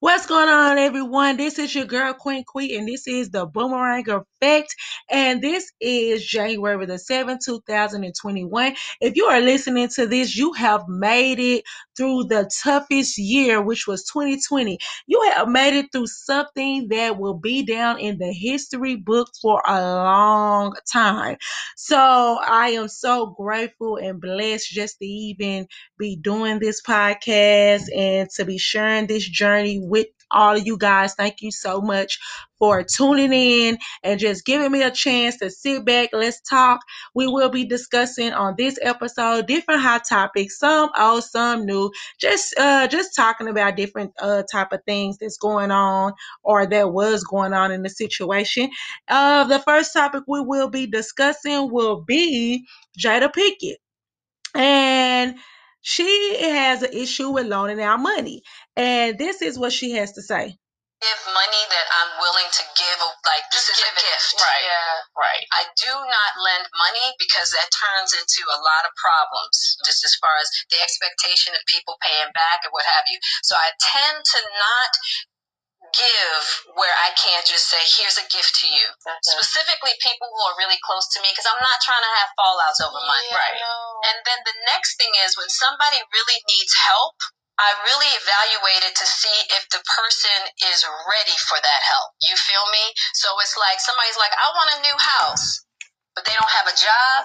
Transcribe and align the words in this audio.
What's 0.00 0.26
going 0.26 0.50
on, 0.50 0.76
everyone? 0.76 1.38
This 1.38 1.58
is 1.58 1.74
your 1.74 1.86
girl, 1.86 2.12
Queen 2.12 2.44
Queen, 2.44 2.78
and 2.78 2.86
this 2.86 3.08
is 3.08 3.30
the 3.30 3.46
Boomerang 3.46 4.04
Effect. 4.10 4.74
And 5.10 5.40
this 5.40 5.72
is 5.80 6.22
January 6.22 6.84
the 6.84 6.98
7th, 6.98 7.38
2021. 7.46 8.76
If 9.00 9.16
you 9.16 9.24
are 9.24 9.40
listening 9.40 9.88
to 9.94 10.06
this, 10.06 10.36
you 10.36 10.52
have 10.52 10.86
made 10.86 11.40
it 11.40 11.64
through 11.96 12.24
the 12.24 12.50
toughest 12.62 13.16
year, 13.16 13.62
which 13.62 13.86
was 13.86 14.04
2020. 14.04 14.78
You 15.06 15.32
have 15.34 15.48
made 15.48 15.72
it 15.72 15.86
through 15.92 16.08
something 16.08 16.88
that 16.88 17.18
will 17.18 17.38
be 17.38 17.64
down 17.64 17.98
in 17.98 18.18
the 18.18 18.32
history 18.34 18.96
book 18.96 19.30
for 19.40 19.62
a 19.66 19.80
long 19.80 20.74
time. 20.92 21.38
So 21.76 22.38
I 22.46 22.68
am 22.70 22.88
so 22.88 23.34
grateful 23.38 23.96
and 23.96 24.20
blessed 24.20 24.68
just 24.68 24.98
to 24.98 25.06
even 25.06 25.66
be 25.98 26.16
doing 26.16 26.58
this 26.58 26.82
podcast 26.82 27.84
and 27.96 28.28
to 28.30 28.44
be 28.44 28.58
sharing 28.58 29.06
this 29.06 29.26
journey 29.26 29.80
with 29.82 29.95
all 30.30 30.56
of 30.56 30.66
you 30.66 30.76
guys. 30.76 31.14
Thank 31.14 31.40
you 31.40 31.52
so 31.52 31.80
much 31.80 32.18
for 32.58 32.82
tuning 32.82 33.32
in 33.32 33.78
and 34.02 34.18
just 34.18 34.44
giving 34.44 34.72
me 34.72 34.82
a 34.82 34.90
chance 34.90 35.36
to 35.36 35.50
sit 35.50 35.84
back. 35.84 36.10
Let's 36.12 36.40
talk. 36.40 36.80
We 37.14 37.26
will 37.26 37.48
be 37.48 37.64
discussing 37.64 38.32
on 38.32 38.54
this 38.58 38.78
episode 38.82 39.46
different 39.46 39.82
hot 39.82 40.02
topics, 40.08 40.58
some 40.58 40.90
old, 40.98 41.24
some 41.24 41.66
new. 41.66 41.90
Just 42.18 42.54
uh 42.58 42.86
just 42.88 43.14
talking 43.14 43.48
about 43.48 43.76
different 43.76 44.12
uh 44.20 44.42
type 44.50 44.72
of 44.72 44.80
things 44.84 45.18
that's 45.18 45.38
going 45.38 45.70
on 45.70 46.12
or 46.42 46.66
that 46.66 46.92
was 46.92 47.24
going 47.24 47.52
on 47.52 47.70
in 47.70 47.82
the 47.82 47.90
situation. 47.90 48.70
Uh 49.08 49.44
the 49.44 49.58
first 49.60 49.92
topic 49.92 50.24
we 50.26 50.40
will 50.40 50.68
be 50.68 50.86
discussing 50.86 51.70
will 51.70 52.00
be 52.02 52.66
Jada 52.98 53.30
Pinkett. 53.32 53.76
And 54.54 55.36
she 55.86 56.34
has 56.42 56.82
an 56.82 56.90
issue 56.90 57.30
with 57.30 57.46
loaning 57.46 57.78
out 57.78 58.02
money. 58.02 58.42
And 58.74 59.14
this 59.22 59.38
is 59.38 59.54
what 59.54 59.70
she 59.70 59.94
has 59.94 60.10
to 60.18 60.22
say. 60.22 60.58
Give 60.98 61.22
money 61.30 61.62
that 61.70 61.86
I'm 62.02 62.18
willing 62.18 62.50
to 62.50 62.64
give, 62.74 62.98
like 63.22 63.46
this 63.54 63.70
is 63.70 63.78
a 63.78 63.92
gift. 63.94 64.34
Right. 64.34 64.66
Yeah. 64.66 64.94
Right. 65.14 65.46
I 65.54 65.62
do 65.78 65.94
not 65.94 66.30
lend 66.42 66.66
money 66.74 67.14
because 67.22 67.54
that 67.54 67.70
turns 67.70 68.18
into 68.18 68.42
a 68.50 68.58
lot 68.58 68.82
of 68.82 68.98
problems, 68.98 69.54
mm-hmm. 69.54 69.86
just 69.86 70.02
as 70.02 70.18
far 70.18 70.34
as 70.42 70.50
the 70.74 70.82
expectation 70.82 71.54
of 71.54 71.62
people 71.70 71.94
paying 72.02 72.34
back 72.34 72.66
and 72.66 72.74
what 72.74 72.82
have 72.90 73.06
you. 73.06 73.22
So 73.46 73.54
I 73.54 73.70
tend 73.78 74.26
to 74.26 74.40
not 74.42 74.90
give 75.94 76.42
where 76.74 76.92
I 76.98 77.14
can't 77.14 77.46
just 77.46 77.70
say, 77.70 77.78
here's 77.78 78.18
a 78.18 78.26
gift 78.26 78.58
to 78.64 78.68
you. 78.68 78.86
Specifically, 79.22 79.94
people 80.02 80.26
who 80.28 80.42
are 80.50 80.56
really 80.58 80.80
close 80.82 81.06
to 81.14 81.22
me, 81.22 81.30
because 81.30 81.46
I'm 81.46 81.62
not 81.62 81.78
trying 81.84 82.02
to 82.02 82.12
have 82.18 82.28
fallouts 82.34 82.80
over 82.82 82.98
money. 83.00 83.30
Yeah, 83.30 83.38
Right. 83.38 83.60
no. 83.62 83.95
And 84.04 84.16
then 84.26 84.40
the 84.44 84.56
next 84.68 85.00
thing 85.00 85.12
is 85.24 85.36
when 85.36 85.48
somebody 85.48 86.02
really 86.12 86.38
needs 86.48 86.74
help, 86.76 87.16
I 87.56 87.72
really 87.88 88.12
evaluate 88.20 88.84
it 88.84 88.94
to 89.00 89.06
see 89.08 89.36
if 89.56 89.64
the 89.72 89.80
person 89.80 90.52
is 90.68 90.84
ready 91.08 91.36
for 91.48 91.56
that 91.56 91.82
help. 91.88 92.12
You 92.20 92.36
feel 92.36 92.66
me? 92.68 92.84
So 93.16 93.32
it's 93.40 93.56
like 93.56 93.80
somebody's 93.80 94.20
like, 94.20 94.32
I 94.36 94.46
want 94.52 94.76
a 94.76 94.84
new 94.84 94.98
house, 95.00 95.64
but 96.12 96.28
they 96.28 96.36
don't 96.36 96.52
have 96.52 96.68
a 96.68 96.76
job 96.76 97.24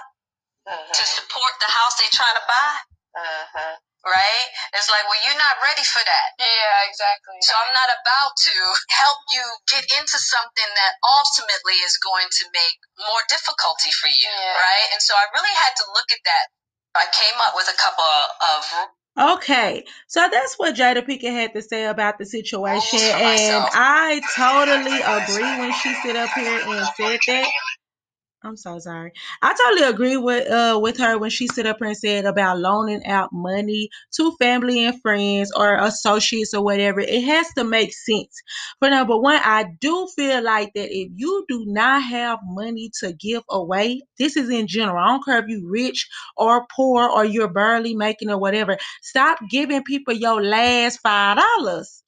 to 0.66 1.02
Mhm. 1.02 1.14
support 1.20 1.52
the 1.60 1.70
house 1.70 1.96
they're 1.98 2.16
trying 2.16 2.36
to 2.38 2.46
buy, 2.48 2.72
Mhm. 3.18 3.76
right? 4.06 4.46
It's 4.72 4.88
like, 4.88 5.04
well, 5.04 5.20
you're 5.24 5.36
not 5.36 5.60
ready 5.60 5.84
for 5.84 6.02
that. 6.02 6.28
Yeah, 6.38 6.82
exactly. 6.88 7.36
So 7.42 7.52
I'm 7.58 7.72
not 7.74 7.90
about 7.92 8.32
to 8.48 8.54
help 8.88 9.18
you 9.32 9.44
get 9.68 9.84
into 10.00 10.18
something 10.18 10.70
that 10.74 10.94
ultimately 11.04 11.74
is 11.84 11.98
going 11.98 12.28
to 12.30 12.50
make 12.52 12.78
more 12.98 13.22
difficulty 13.28 13.92
for 13.92 14.08
you, 14.08 14.30
Yeah. 14.30 14.58
right? 14.58 14.88
And 14.92 15.02
so 15.02 15.14
I 15.16 15.26
really 15.34 15.54
had 15.54 15.76
to 15.76 15.84
look 15.92 16.10
at 16.12 16.24
that. 16.24 16.46
I 16.94 17.04
came 17.12 17.40
up 17.46 17.54
with 17.54 17.68
a 17.68 17.76
couple 17.76 18.04
of 18.04 19.36
Okay, 19.36 19.84
so 20.06 20.26
that's 20.32 20.54
what 20.54 20.74
Jada 20.74 21.06
Pinkett 21.06 21.32
had 21.32 21.52
to 21.52 21.60
say 21.60 21.84
about 21.84 22.16
the 22.18 22.24
oh, 22.24 22.28
situation, 22.28 22.98
and. 22.98 23.64
I 23.74 24.22
totally 24.34 25.00
agree 25.00 25.58
when 25.60 25.72
she 25.74 25.94
stood 25.96 26.16
up 26.16 26.30
here 26.30 26.60
and 26.64 26.86
said 26.96 27.20
that. 27.26 27.50
I'm 28.44 28.56
so 28.56 28.80
sorry. 28.80 29.12
I 29.40 29.54
totally 29.54 29.88
agree 29.88 30.16
with 30.16 30.50
uh 30.50 30.78
with 30.82 30.98
her 30.98 31.16
when 31.16 31.30
she 31.30 31.46
stood 31.46 31.66
up 31.66 31.80
and 31.80 31.96
said 31.96 32.24
about 32.24 32.58
loaning 32.58 33.04
out 33.06 33.32
money 33.32 33.88
to 34.16 34.32
family 34.40 34.84
and 34.84 35.00
friends 35.00 35.52
or 35.54 35.76
associates 35.76 36.52
or 36.52 36.64
whatever. 36.64 37.00
It 37.00 37.22
has 37.24 37.46
to 37.56 37.62
make 37.62 37.92
sense. 37.92 38.42
For 38.80 38.90
number 38.90 39.16
one, 39.16 39.40
I 39.44 39.66
do 39.80 40.08
feel 40.16 40.42
like 40.42 40.72
that 40.74 40.90
if 40.90 41.12
you 41.14 41.44
do 41.48 41.64
not 41.68 42.02
have 42.02 42.40
money 42.42 42.90
to 43.00 43.12
give 43.12 43.44
away, 43.48 44.02
this 44.18 44.36
is 44.36 44.50
in 44.50 44.66
general. 44.66 44.98
I 44.98 45.08
don't 45.08 45.24
care 45.24 45.38
if 45.38 45.48
you 45.48 45.68
rich 45.70 46.08
or 46.36 46.66
poor 46.74 47.08
or 47.08 47.24
you're 47.24 47.52
barely 47.52 47.94
making 47.94 48.30
or 48.30 48.38
whatever. 48.38 48.76
Stop 49.02 49.38
giving 49.50 49.84
people 49.84 50.14
your 50.14 50.42
last 50.42 50.98
five 51.00 51.38
dollars. 51.38 52.02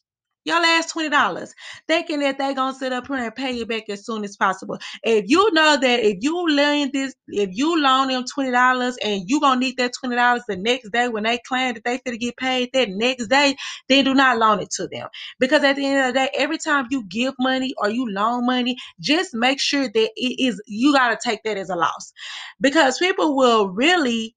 Your 0.44 0.60
last 0.60 0.91
twenty 0.91 1.10
dollars, 1.10 1.55
thinking 1.88 2.21
that 2.21 2.38
they're 2.38 2.55
gonna 2.55 2.75
sit 2.75 2.93
up 2.93 3.09
here 3.09 3.16
and 3.16 3.34
pay 3.34 3.53
you 3.53 3.66
back 3.66 3.88
as 3.88 4.05
soon 4.06 4.25
as 4.25 4.37
possible 4.37 4.78
if 5.03 5.25
you 5.28 5.53
know 5.53 5.77
that 5.81 6.00
if 6.00 6.19
you 6.21 6.49
loan 6.49 6.91
this, 6.93 7.15
if 7.28 7.50
you 7.53 7.81
loan 7.81 8.09
them 8.09 8.25
twenty 8.32 8.50
dollars 8.50 8.97
and 9.05 9.22
you 9.28 9.41
gonna 9.41 9.60
need 9.60 9.77
that 9.78 9.93
twenty 9.99 10.16
dollars 10.16 10.43
the 10.49 10.56
next 10.56 10.91
day 10.91 11.09
when 11.09 11.25
they 11.25 11.38
claim 11.47 11.75
that 11.75 11.84
they 11.84 11.99
finna 11.99 12.19
get 12.19 12.37
paid 12.37 12.71
that 12.72 12.88
next 12.91 13.28
day, 13.28 13.56
then 13.88 14.05
do 14.05 14.15
not 14.15 14.38
loan 14.38 14.60
it 14.60 14.71
to 14.72 14.88
them. 14.88 15.09
Because 15.38 15.65
at 15.65 15.77
the 15.77 15.87
end 15.87 16.00
of 16.00 16.06
the 16.15 16.21
day, 16.21 16.31
every 16.34 16.59
time 16.59 16.87
you 16.91 17.05
give 17.06 17.34
money 17.38 17.75
or 17.78 17.91
you 17.91 18.11
loan 18.11 18.47
money, 18.47 18.76
just 19.00 19.34
make 19.34 19.61
sure 19.61 19.84
that 19.84 20.11
it 20.16 20.44
is 20.44 20.62
you 20.66 20.93
gotta 20.93 21.19
take 21.22 21.43
that 21.44 21.56
as 21.56 21.71
a 21.71 21.76
loss. 21.76 22.12
Because 22.61 22.99
people 22.99 23.37
will 23.37 23.71
really 23.71 24.34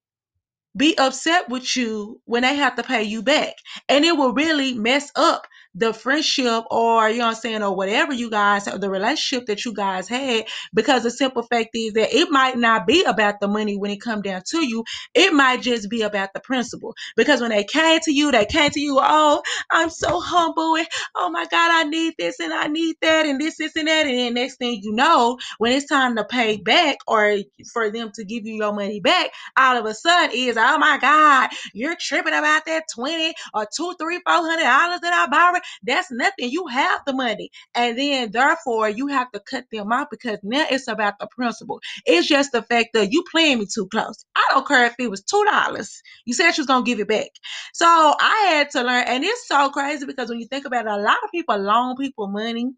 be 0.75 0.97
upset 0.97 1.49
with 1.49 1.75
you 1.75 2.21
when 2.25 2.43
they 2.43 2.55
have 2.55 2.75
to 2.75 2.83
pay 2.83 3.03
you 3.03 3.23
back. 3.23 3.55
And 3.89 4.05
it 4.05 4.15
will 4.15 4.33
really 4.33 4.73
mess 4.75 5.11
up 5.15 5.47
the 5.77 5.93
friendship 5.93 6.65
or 6.71 7.09
you 7.09 7.19
know 7.19 7.27
I'm 7.29 7.35
saying, 7.35 7.63
or 7.63 7.75
whatever 7.75 8.13
you 8.13 8.31
guys 8.31 8.65
the 8.65 8.89
relationship 8.91 9.47
that 9.47 9.65
you 9.65 9.73
guys 9.73 10.09
had. 10.09 10.45
Because 10.73 11.03
the 11.03 11.11
simple 11.11 11.43
fact 11.43 11.71
is 11.75 11.93
that 11.95 12.15
it 12.15 12.29
might 12.31 12.57
not 12.57 12.87
be 12.87 13.03
about 13.05 13.41
the 13.41 13.49
money 13.49 13.77
when 13.77 13.91
it 13.91 14.01
come 14.01 14.23
down 14.23 14.43
to 14.49 14.65
you. 14.67 14.85
It 15.15 15.33
might 15.33 15.63
just 15.63 15.89
be 15.89 16.03
about 16.03 16.33
the 16.33 16.41
principle. 16.41 16.95
Because 17.17 17.41
when 17.41 17.51
they 17.51 17.65
came 17.65 17.99
to 18.01 18.13
you, 18.13 18.31
they 18.31 18.45
came 18.45 18.71
to 18.71 18.81
you, 18.81 18.99
oh, 19.01 19.43
I'm 19.71 19.91
so 19.91 20.21
humble 20.21 20.75
and 20.77 20.87
oh 21.15 21.29
my 21.31 21.45
God, 21.45 21.71
I 21.73 21.85
need 21.85 22.15
this 22.19 22.39
and 22.41 22.53
I 22.53 22.67
need 22.67 22.97
that 23.01 23.27
and 23.27 23.41
this, 23.41 23.57
this, 23.57 23.75
and 23.77 23.89
that. 23.89 24.07
And 24.07 24.17
then 24.17 24.35
next 24.35 24.57
thing 24.57 24.81
you 24.83 24.93
know, 24.93 25.37
when 25.59 25.73
it's 25.73 25.87
time 25.87 26.17
to 26.17 26.25
pay 26.25 26.57
back 26.57 26.97
or 27.07 27.37
for 27.73 27.91
them 27.91 28.11
to 28.15 28.25
give 28.25 28.45
you 28.45 28.55
your 28.55 28.73
money 28.73 29.01
back, 29.01 29.31
all 29.57 29.77
of 29.77 29.85
a 29.85 29.93
sudden 29.93 30.31
is, 30.35 30.57
oh 30.57 30.79
my 30.79 30.99
God, 30.99 31.49
you're 31.73 31.97
tripping 31.99 32.33
about 32.33 32.65
that 32.65 32.85
20 32.95 33.33
or 33.53 33.67
two, 33.75 33.95
three, 33.99 34.21
four 34.25 34.35
hundred 34.35 34.63
dollars 34.63 35.01
that 35.01 35.13
I 35.13 35.27
borrowed. 35.29 35.61
That's 35.83 36.11
nothing. 36.11 36.49
You 36.51 36.67
have 36.67 37.01
the 37.05 37.13
money. 37.13 37.49
And 37.75 37.97
then 37.97 38.31
therefore 38.31 38.89
you 38.89 39.07
have 39.07 39.31
to 39.31 39.39
cut 39.39 39.65
them 39.71 39.91
off 39.91 40.07
because 40.11 40.39
now 40.43 40.65
it's 40.69 40.87
about 40.87 41.15
the 41.19 41.27
principle. 41.35 41.79
It's 42.05 42.27
just 42.27 42.51
the 42.51 42.61
fact 42.61 42.89
that 42.93 43.11
you 43.11 43.23
playing 43.31 43.59
me 43.59 43.67
too 43.73 43.87
close. 43.89 44.25
I 44.35 44.45
don't 44.49 44.67
care 44.67 44.85
if 44.85 44.95
it 44.99 45.09
was 45.09 45.23
two 45.23 45.43
dollars. 45.45 46.01
You 46.25 46.33
said 46.33 46.51
she 46.51 46.61
was 46.61 46.67
gonna 46.67 46.85
give 46.85 46.99
it 46.99 47.07
back. 47.07 47.29
So 47.73 47.85
I 47.87 48.47
had 48.49 48.69
to 48.71 48.83
learn, 48.83 49.05
and 49.07 49.23
it's 49.23 49.47
so 49.47 49.69
crazy 49.69 50.05
because 50.05 50.29
when 50.29 50.39
you 50.39 50.47
think 50.47 50.65
about 50.65 50.85
it, 50.85 50.91
a 50.91 50.97
lot 50.97 51.17
of 51.23 51.31
people 51.31 51.57
loan 51.57 51.95
people 51.97 52.27
money 52.27 52.71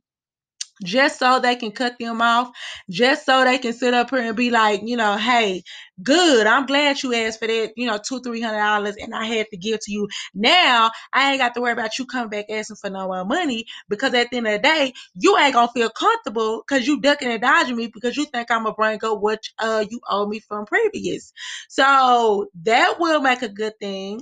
just 0.84 1.20
so 1.20 1.40
they 1.40 1.56
can 1.56 1.72
cut 1.72 1.98
them 2.00 2.22
off, 2.22 2.50
just 2.90 3.26
so 3.26 3.44
they 3.44 3.58
can 3.58 3.74
sit 3.74 3.94
up 3.94 4.10
here 4.10 4.20
and 4.20 4.36
be 4.36 4.50
like, 4.50 4.82
you 4.84 4.98
know, 4.98 5.18
hey, 5.18 5.64
good. 6.02 6.48
I'm 6.48 6.66
glad 6.66 7.02
you 7.04 7.14
asked 7.14 7.40
for 7.40 7.48
that, 7.48 7.72
you 7.76 7.88
know, 7.88 7.98
two, 7.98 8.22
three 8.22 8.42
hundred 8.42 8.60
dollars, 8.60 8.96
and 8.98 9.14
I 9.14 9.26
had 9.26 9.48
to 9.52 9.58
give 9.58 9.80
to 9.82 9.92
you. 9.92 10.08
Now 10.34 10.92
I 11.14 11.32
ain't 11.32 11.40
got 11.40 11.54
to 11.56 11.62
worry 11.62 11.74
about 11.74 11.98
you 12.00 12.06
coming 12.06 12.30
back 12.30 12.46
asking 12.50 12.78
for 12.78 12.90
no 12.90 13.08
more 13.08 13.26
money 13.26 13.66
because 13.90 14.14
at 14.14 14.30
the 14.32 14.38
end 14.38 14.48
of 14.48 14.54
the 14.54 14.60
day, 14.60 14.94
you 15.16 15.38
ain't 15.38 15.54
gonna 15.54 15.72
feel 15.74 15.90
comfortable 15.90 16.64
because 16.68 16.88
you 16.88 17.00
ducking 17.02 17.30
and 17.32 17.42
dodging 17.42 17.76
me 17.76 17.88
because 17.94 18.18
you 18.18 18.26
think 18.26 18.52
I'm 18.52 18.64
gonna 18.64 18.76
bring 18.76 19.04
up 19.04 19.20
what 19.22 19.44
uh 19.60 19.86
you 19.90 20.00
owe 20.10 20.28
me 20.28 20.40
from 20.40 20.66
previous. 20.66 21.34
So 21.70 22.48
that 22.64 22.96
will 23.00 23.22
make 23.22 23.42
a 23.42 23.50
good 23.50 23.74
thing. 23.80 24.22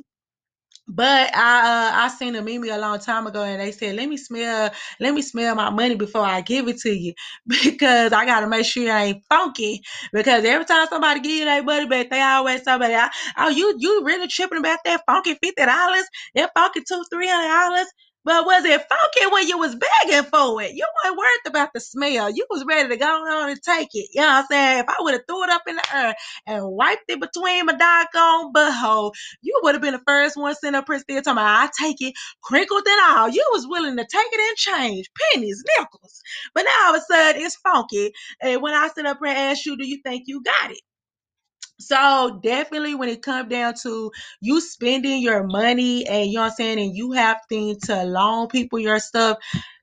But 0.90 1.36
I 1.36 1.90
uh, 1.92 2.06
I 2.06 2.08
seen 2.08 2.36
a 2.36 2.42
meme 2.42 2.64
a 2.70 2.78
long 2.78 3.00
time 3.00 3.28
ago, 3.28 3.44
and 3.44 3.60
they 3.60 3.72
said, 3.74 3.96
"Let 3.96 4.08
me 4.08 4.16
smell, 4.16 4.72
let 5.02 5.14
me 5.14 5.22
smell 5.22 5.54
my 5.56 5.70
money 5.70 5.96
before 5.96 6.22
I 6.24 6.40
give 6.42 6.68
it 6.70 6.78
to 6.80 6.92
you, 6.92 7.14
because 7.48 8.14
I 8.14 8.26
gotta 8.26 8.48
make 8.48 8.66
sure 8.66 8.84
it 8.88 8.90
ain't 8.92 9.24
funky. 9.30 9.84
Because 10.14 10.46
every 10.46 10.66
time 10.66 10.88
somebody 10.88 11.20
give 11.20 11.32
you 11.32 11.46
that 11.46 11.66
money 11.66 11.88
back, 11.88 12.10
they 12.10 12.22
always 12.22 12.64
say, 12.64 12.78
"But 12.78 12.92
I- 12.92 13.10
oh, 13.38 13.50
you 13.50 13.76
you 13.78 14.04
really 14.06 14.28
tripping 14.28 14.60
about 14.60 14.80
that 14.86 15.02
funky 15.06 15.34
fifty 15.44 15.66
dollars, 15.66 16.06
that 16.36 16.52
funky 16.56 16.82
two 16.88 17.04
three 17.12 17.28
hundred 17.28 17.50
dollars." 17.50 17.88
But 18.28 18.46
was 18.46 18.66
it 18.66 18.86
funky 18.90 19.34
when 19.34 19.48
you 19.48 19.58
was 19.58 19.74
begging 19.74 20.30
for 20.30 20.62
it? 20.62 20.74
You 20.74 20.86
weren't 21.06 21.18
worried 21.18 21.48
about 21.48 21.70
the 21.74 21.80
smell. 21.80 22.30
You 22.30 22.46
was 22.50 22.66
ready 22.68 22.90
to 22.90 22.98
go 22.98 23.08
on 23.08 23.52
and 23.52 23.64
take 23.64 23.88
it. 23.94 24.10
You 24.14 24.20
know 24.20 24.28
what 24.28 24.34
I'm 24.34 24.46
saying? 24.52 24.80
If 24.80 24.90
I 24.90 24.96
would 25.00 25.14
have 25.14 25.22
threw 25.26 25.46
it 25.46 25.50
up 25.50 25.62
in 25.66 25.78
the 25.78 25.96
air 25.96 26.16
and 26.46 26.68
wiped 26.68 27.06
it 27.08 27.22
between 27.22 27.68
my 27.68 27.72
doggone 27.72 28.52
butthole, 28.52 29.14
you 29.42 29.58
would 29.64 29.76
have 29.76 29.82
been 29.82 29.94
the 29.94 30.04
first 30.06 30.36
one 30.36 30.54
sitting 30.56 30.76
up 30.76 30.88
here 30.90 31.00
still 31.00 31.22
talking 31.22 31.38
about, 31.38 31.70
I 31.70 31.70
take 31.82 32.02
it, 32.02 32.16
crinkled 32.44 32.84
and 32.86 33.18
all. 33.18 33.30
You 33.30 33.48
was 33.54 33.66
willing 33.66 33.96
to 33.96 34.04
take 34.04 34.28
it 34.34 34.50
and 34.50 34.58
change, 34.58 35.08
pennies, 35.32 35.64
nickels. 35.80 36.22
But 36.54 36.64
now 36.64 36.88
all 36.88 36.96
of 36.96 37.02
a 37.02 37.06
sudden 37.06 37.42
it's 37.42 37.56
funky. 37.56 38.12
And 38.42 38.62
when 38.62 38.74
I 38.74 38.90
sit 38.90 39.06
up 39.06 39.20
and 39.22 39.38
ask 39.38 39.66
you, 39.66 39.78
do 39.78 39.88
you 39.88 40.02
think 40.04 40.24
you 40.28 40.44
got 40.44 40.72
it? 40.72 40.82
So 41.80 42.40
definitely 42.44 42.96
when 42.96 43.10
it 43.10 43.22
comes 43.22 43.50
down 43.50 43.76
to 43.84 44.12
you 44.42 44.62
spending 44.62 45.22
your 45.22 45.44
money 45.44 46.08
and 46.08 46.28
you 46.28 46.36
know 46.36 46.42
what 46.44 46.52
I'm 46.52 46.56
saying, 46.56 46.80
and 46.80 46.96
you 46.96 47.12
having 47.12 47.80
to 47.86 48.04
loan 48.04 48.48
people 48.48 48.80
your 48.80 49.00
stuff, 49.00 49.38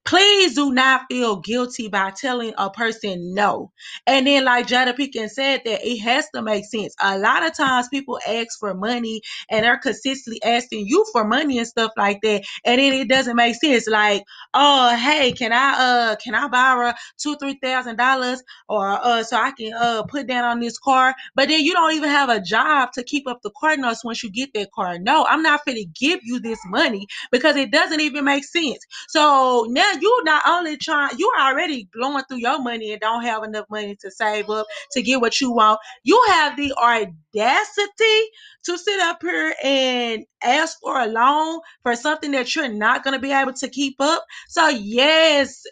please 0.05 0.55
do 0.55 0.73
not 0.73 1.03
feel 1.11 1.37
guilty 1.41 1.89
by 1.89 2.11
telling 2.11 2.53
a 2.59 2.71
person 2.71 3.35
no. 3.35 3.73
And 4.07 4.27
then 4.27 4.45
like 4.45 4.67
Jada 4.67 4.95
Pinkett 4.95 5.31
said 5.31 5.63
that 5.65 5.81
it 5.87 5.99
has 6.01 6.27
to 6.35 6.43
make 6.43 6.65
sense. 6.67 6.95
A 7.03 7.19
lot 7.19 7.45
of 7.45 7.57
times 7.57 7.89
people 7.89 8.19
ask 8.27 8.59
for 8.59 8.75
money 8.75 9.23
and 9.51 9.65
they're 9.65 9.79
consistently 9.79 10.43
asking 10.45 10.87
you 10.87 11.05
for 11.13 11.25
money 11.25 11.59
and 11.59 11.67
stuff 11.67 11.93
like 11.97 12.21
that. 12.23 12.45
And 12.65 12.81
then 12.81 12.93
it 12.95 13.09
doesn't 13.09 13.37
make 13.37 13.57
sense. 13.57 13.89
Like, 13.89 14.23
oh 14.55 14.97
hey, 14.97 15.33
can 15.33 15.53
I 15.53 15.75
uh 16.13 16.17
can 16.17 16.35
I 16.35 16.49
borrow 16.49 16.93
two, 17.19 17.37
three 17.37 17.59
thousand 17.63 17.97
dollars? 17.97 18.43
or 18.69 18.89
uh 18.89 19.23
so 19.23 19.37
I 19.37 19.53
can 19.53 19.73
uh 19.75 20.03
put 20.05 20.27
down 20.27 20.45
on 20.45 20.61
this 20.61 20.79
car, 20.79 21.15
but 21.35 21.49
then 21.49 21.61
you 21.61 21.73
don't 21.73 21.95
even 21.95 22.11
have 22.11 22.29
a 22.29 22.41
job 22.41 22.93
to 22.95 23.03
keep 23.05 23.27
up 23.29 23.43
the 23.43 23.51
car 23.59 23.77
notes 23.77 24.05
once 24.05 24.23
you 24.23 24.31
get 24.31 24.53
that 24.55 24.73
car. 24.73 24.99
No, 24.99 25.27
I'm 25.29 25.43
not 25.43 25.61
to 25.67 25.87
give 25.99 26.21
you 26.23 26.41
this 26.41 26.59
money 26.67 27.07
because 27.33 27.57
it 27.57 27.71
doesn't 27.71 28.01
even 28.01 28.25
make 28.25 28.45
sense. 28.45 28.79
So 29.09 29.67
now 29.69 29.94
you 30.01 30.23
not 30.25 30.43
only 30.47 30.77
trying, 30.77 31.17
you 31.19 31.33
already 31.39 31.89
blowing 31.93 32.25
through 32.29 32.39
your 32.39 32.61
money 32.63 32.93
and 32.93 33.01
don't 33.01 33.25
have 33.25 33.43
enough 33.45 33.67
money 33.71 33.97
to 34.01 34.11
save 34.11 34.51
up 34.51 34.67
to 34.93 35.03
get 35.03 35.21
what 35.21 35.41
you 35.41 35.53
want. 35.53 35.81
You 36.03 36.23
have 36.29 36.57
the 36.57 36.73
audacity 36.73 38.29
to 38.65 38.79
sit 38.79 39.01
up 39.01 39.19
here 39.23 39.55
and 39.63 40.25
ask 40.43 40.79
for 40.81 40.99
a 40.99 41.07
loan 41.07 41.61
for 41.83 41.97
something 41.97 42.33
that 42.33 42.55
you're 42.55 42.73
not 42.73 43.05
going 43.05 43.15
to 43.15 43.21
be 43.21 43.33
able 43.33 43.53
to 43.55 43.69
keep 43.69 43.97
up. 44.01 44.25
So 44.49 44.69
yes, 44.69 45.63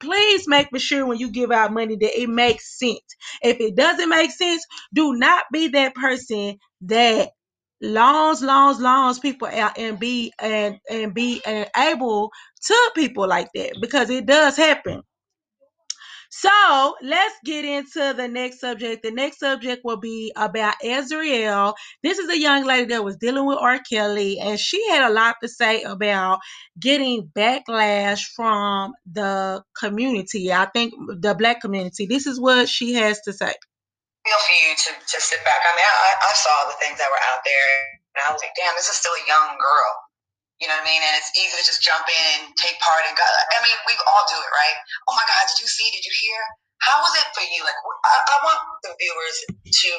please 0.00 0.48
make 0.48 0.68
sure 0.78 1.06
when 1.06 1.18
you 1.18 1.30
give 1.30 1.50
out 1.50 1.72
money 1.72 1.96
that 1.96 2.20
it 2.20 2.28
makes 2.28 2.78
sense. 2.78 3.00
If 3.42 3.60
it 3.60 3.74
doesn't 3.76 4.08
make 4.08 4.30
sense, 4.30 4.64
do 4.94 5.14
not 5.14 5.44
be 5.52 5.68
that 5.68 5.94
person 5.94 6.58
that 6.82 7.30
loans, 7.80 8.42
loans, 8.42 8.80
loans 8.80 9.18
people 9.18 9.48
out 9.48 9.78
and 9.78 9.98
be 9.98 10.32
and 10.40 10.78
and 10.90 11.14
be 11.14 11.40
and 11.46 11.68
able 11.76 12.30
to 12.66 12.90
people 12.94 13.28
like 13.28 13.48
that 13.54 13.76
because 13.80 14.10
it 14.10 14.26
does 14.26 14.56
happen. 14.56 15.02
So 16.30 16.94
let's 17.02 17.34
get 17.44 17.64
into 17.64 18.12
the 18.14 18.28
next 18.28 18.60
subject. 18.60 19.02
The 19.02 19.10
next 19.10 19.38
subject 19.38 19.80
will 19.82 19.96
be 19.96 20.30
about 20.36 20.74
Azriel. 20.84 21.74
This 22.02 22.18
is 22.18 22.28
a 22.28 22.38
young 22.38 22.64
lady 22.64 22.86
that 22.86 23.02
was 23.02 23.16
dealing 23.16 23.46
with 23.46 23.58
R. 23.58 23.78
Kelly, 23.90 24.38
and 24.38 24.60
she 24.60 24.86
had 24.90 25.10
a 25.10 25.14
lot 25.14 25.36
to 25.42 25.48
say 25.48 25.82
about 25.82 26.40
getting 26.78 27.30
backlash 27.34 28.24
from 28.36 28.92
the 29.10 29.62
community. 29.78 30.52
I 30.52 30.66
think 30.66 30.92
the 31.20 31.34
black 31.34 31.62
community. 31.62 32.06
This 32.06 32.26
is 32.26 32.38
what 32.38 32.68
she 32.68 32.92
has 32.94 33.20
to 33.22 33.32
say. 33.32 33.54
Feel 34.28 34.44
for 34.44 34.56
you 34.60 34.72
to, 34.76 34.90
to 34.92 35.18
sit 35.24 35.40
back. 35.48 35.64
I 35.64 35.72
mean, 35.72 35.88
I, 35.88 36.12
I 36.20 36.32
saw 36.36 36.68
the 36.68 36.76
things 36.76 37.00
that 37.00 37.08
were 37.08 37.24
out 37.32 37.40
there, 37.48 37.68
and 38.12 38.20
I 38.20 38.28
was 38.28 38.44
like, 38.44 38.52
damn, 38.60 38.76
this 38.76 38.92
is 38.92 39.00
still 39.00 39.16
a 39.16 39.24
young 39.24 39.56
girl. 39.56 39.92
You 40.60 40.68
know 40.68 40.76
what 40.76 40.84
I 40.84 40.90
mean? 40.92 41.00
And 41.00 41.16
it's 41.16 41.32
easy 41.32 41.56
to 41.56 41.64
just 41.64 41.80
jump 41.80 42.04
in 42.04 42.24
and 42.36 42.52
take 42.60 42.76
part 42.84 43.08
in 43.08 43.16
God. 43.16 43.24
I 43.56 43.64
mean, 43.64 43.72
we 43.88 43.96
all 44.04 44.26
do 44.28 44.36
it, 44.36 44.52
right? 44.52 44.76
Oh 45.08 45.16
my 45.16 45.24
God, 45.24 45.48
did 45.48 45.64
you 45.64 45.70
see? 45.72 45.88
Did 45.96 46.04
you 46.04 46.12
hear? 46.12 46.40
How 46.84 47.00
was 47.00 47.14
it 47.16 47.24
for 47.32 47.40
you? 47.48 47.64
Like, 47.64 47.78
I, 48.04 48.16
I 48.20 48.36
want 48.44 48.60
the 48.84 48.92
viewers 49.00 49.36
to 49.64 49.90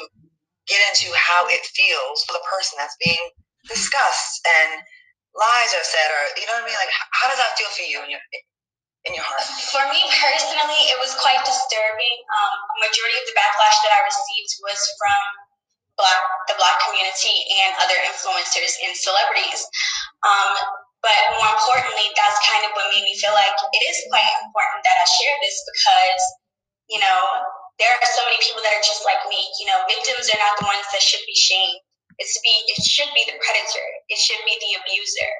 get 0.70 0.78
into 0.94 1.10
how 1.18 1.50
it 1.50 1.66
feels 1.74 2.22
for 2.22 2.38
the 2.38 2.44
person 2.46 2.78
that's 2.78 2.94
being 3.02 3.34
discussed 3.66 4.46
and 4.46 4.78
lies 5.34 5.74
are 5.74 5.82
said, 5.82 6.06
or 6.06 6.22
you 6.38 6.46
know 6.46 6.54
what 6.54 6.68
I 6.68 6.70
mean? 6.70 6.78
Like, 6.78 6.94
how 7.18 7.26
does 7.26 7.42
that 7.42 7.58
feel 7.58 7.72
for 7.74 7.82
you 7.82 7.98
in 8.06 8.14
your 8.14 8.22
in 9.08 9.16
your 9.16 9.24
heart? 9.24 9.44
For 9.72 9.84
me 9.88 10.00
personally, 10.12 10.82
it 10.92 10.98
was 11.00 11.16
quite 11.20 11.40
disturbing. 11.46 12.16
Um, 12.28 12.54
majority 12.84 13.16
of 13.20 13.26
the 13.32 13.36
backlash 13.36 13.78
that 13.86 13.92
I 13.96 14.00
received 14.04 14.52
was 14.64 14.80
from 15.00 15.22
black 15.96 16.22
the 16.48 16.56
black 16.56 16.76
community 16.88 17.36
and 17.60 17.76
other 17.80 17.96
influencers 18.08 18.72
and 18.84 18.92
celebrities. 18.96 19.60
Um, 20.24 20.52
but 21.00 21.16
more 21.40 21.48
importantly, 21.48 22.12
that's 22.12 22.36
kind 22.44 22.64
of 22.68 22.76
what 22.76 22.92
made 22.92 23.04
me 23.04 23.16
feel 23.16 23.32
like 23.32 23.56
it 23.72 23.82
is 23.88 24.04
quite 24.12 24.28
important 24.44 24.84
that 24.84 25.00
I 25.00 25.06
share 25.08 25.36
this 25.40 25.56
because, 25.64 26.22
you 26.92 27.00
know, 27.00 27.18
there 27.80 27.88
are 27.88 28.04
so 28.04 28.20
many 28.28 28.36
people 28.44 28.60
that 28.60 28.76
are 28.76 28.84
just 28.84 29.00
like 29.08 29.24
me. 29.32 29.40
You 29.56 29.72
know, 29.72 29.80
victims 29.88 30.28
are 30.28 30.40
not 30.40 30.60
the 30.60 30.68
ones 30.68 30.84
that 30.92 31.00
should 31.00 31.24
be 31.24 31.36
shamed. 31.36 31.80
It's 32.20 32.36
be 32.44 32.52
it 32.52 32.84
should 32.84 33.08
be 33.16 33.24
the 33.24 33.40
predator. 33.40 33.88
It 34.12 34.20
should 34.20 34.44
be 34.44 34.60
the 34.60 34.76
abuser. 34.76 35.32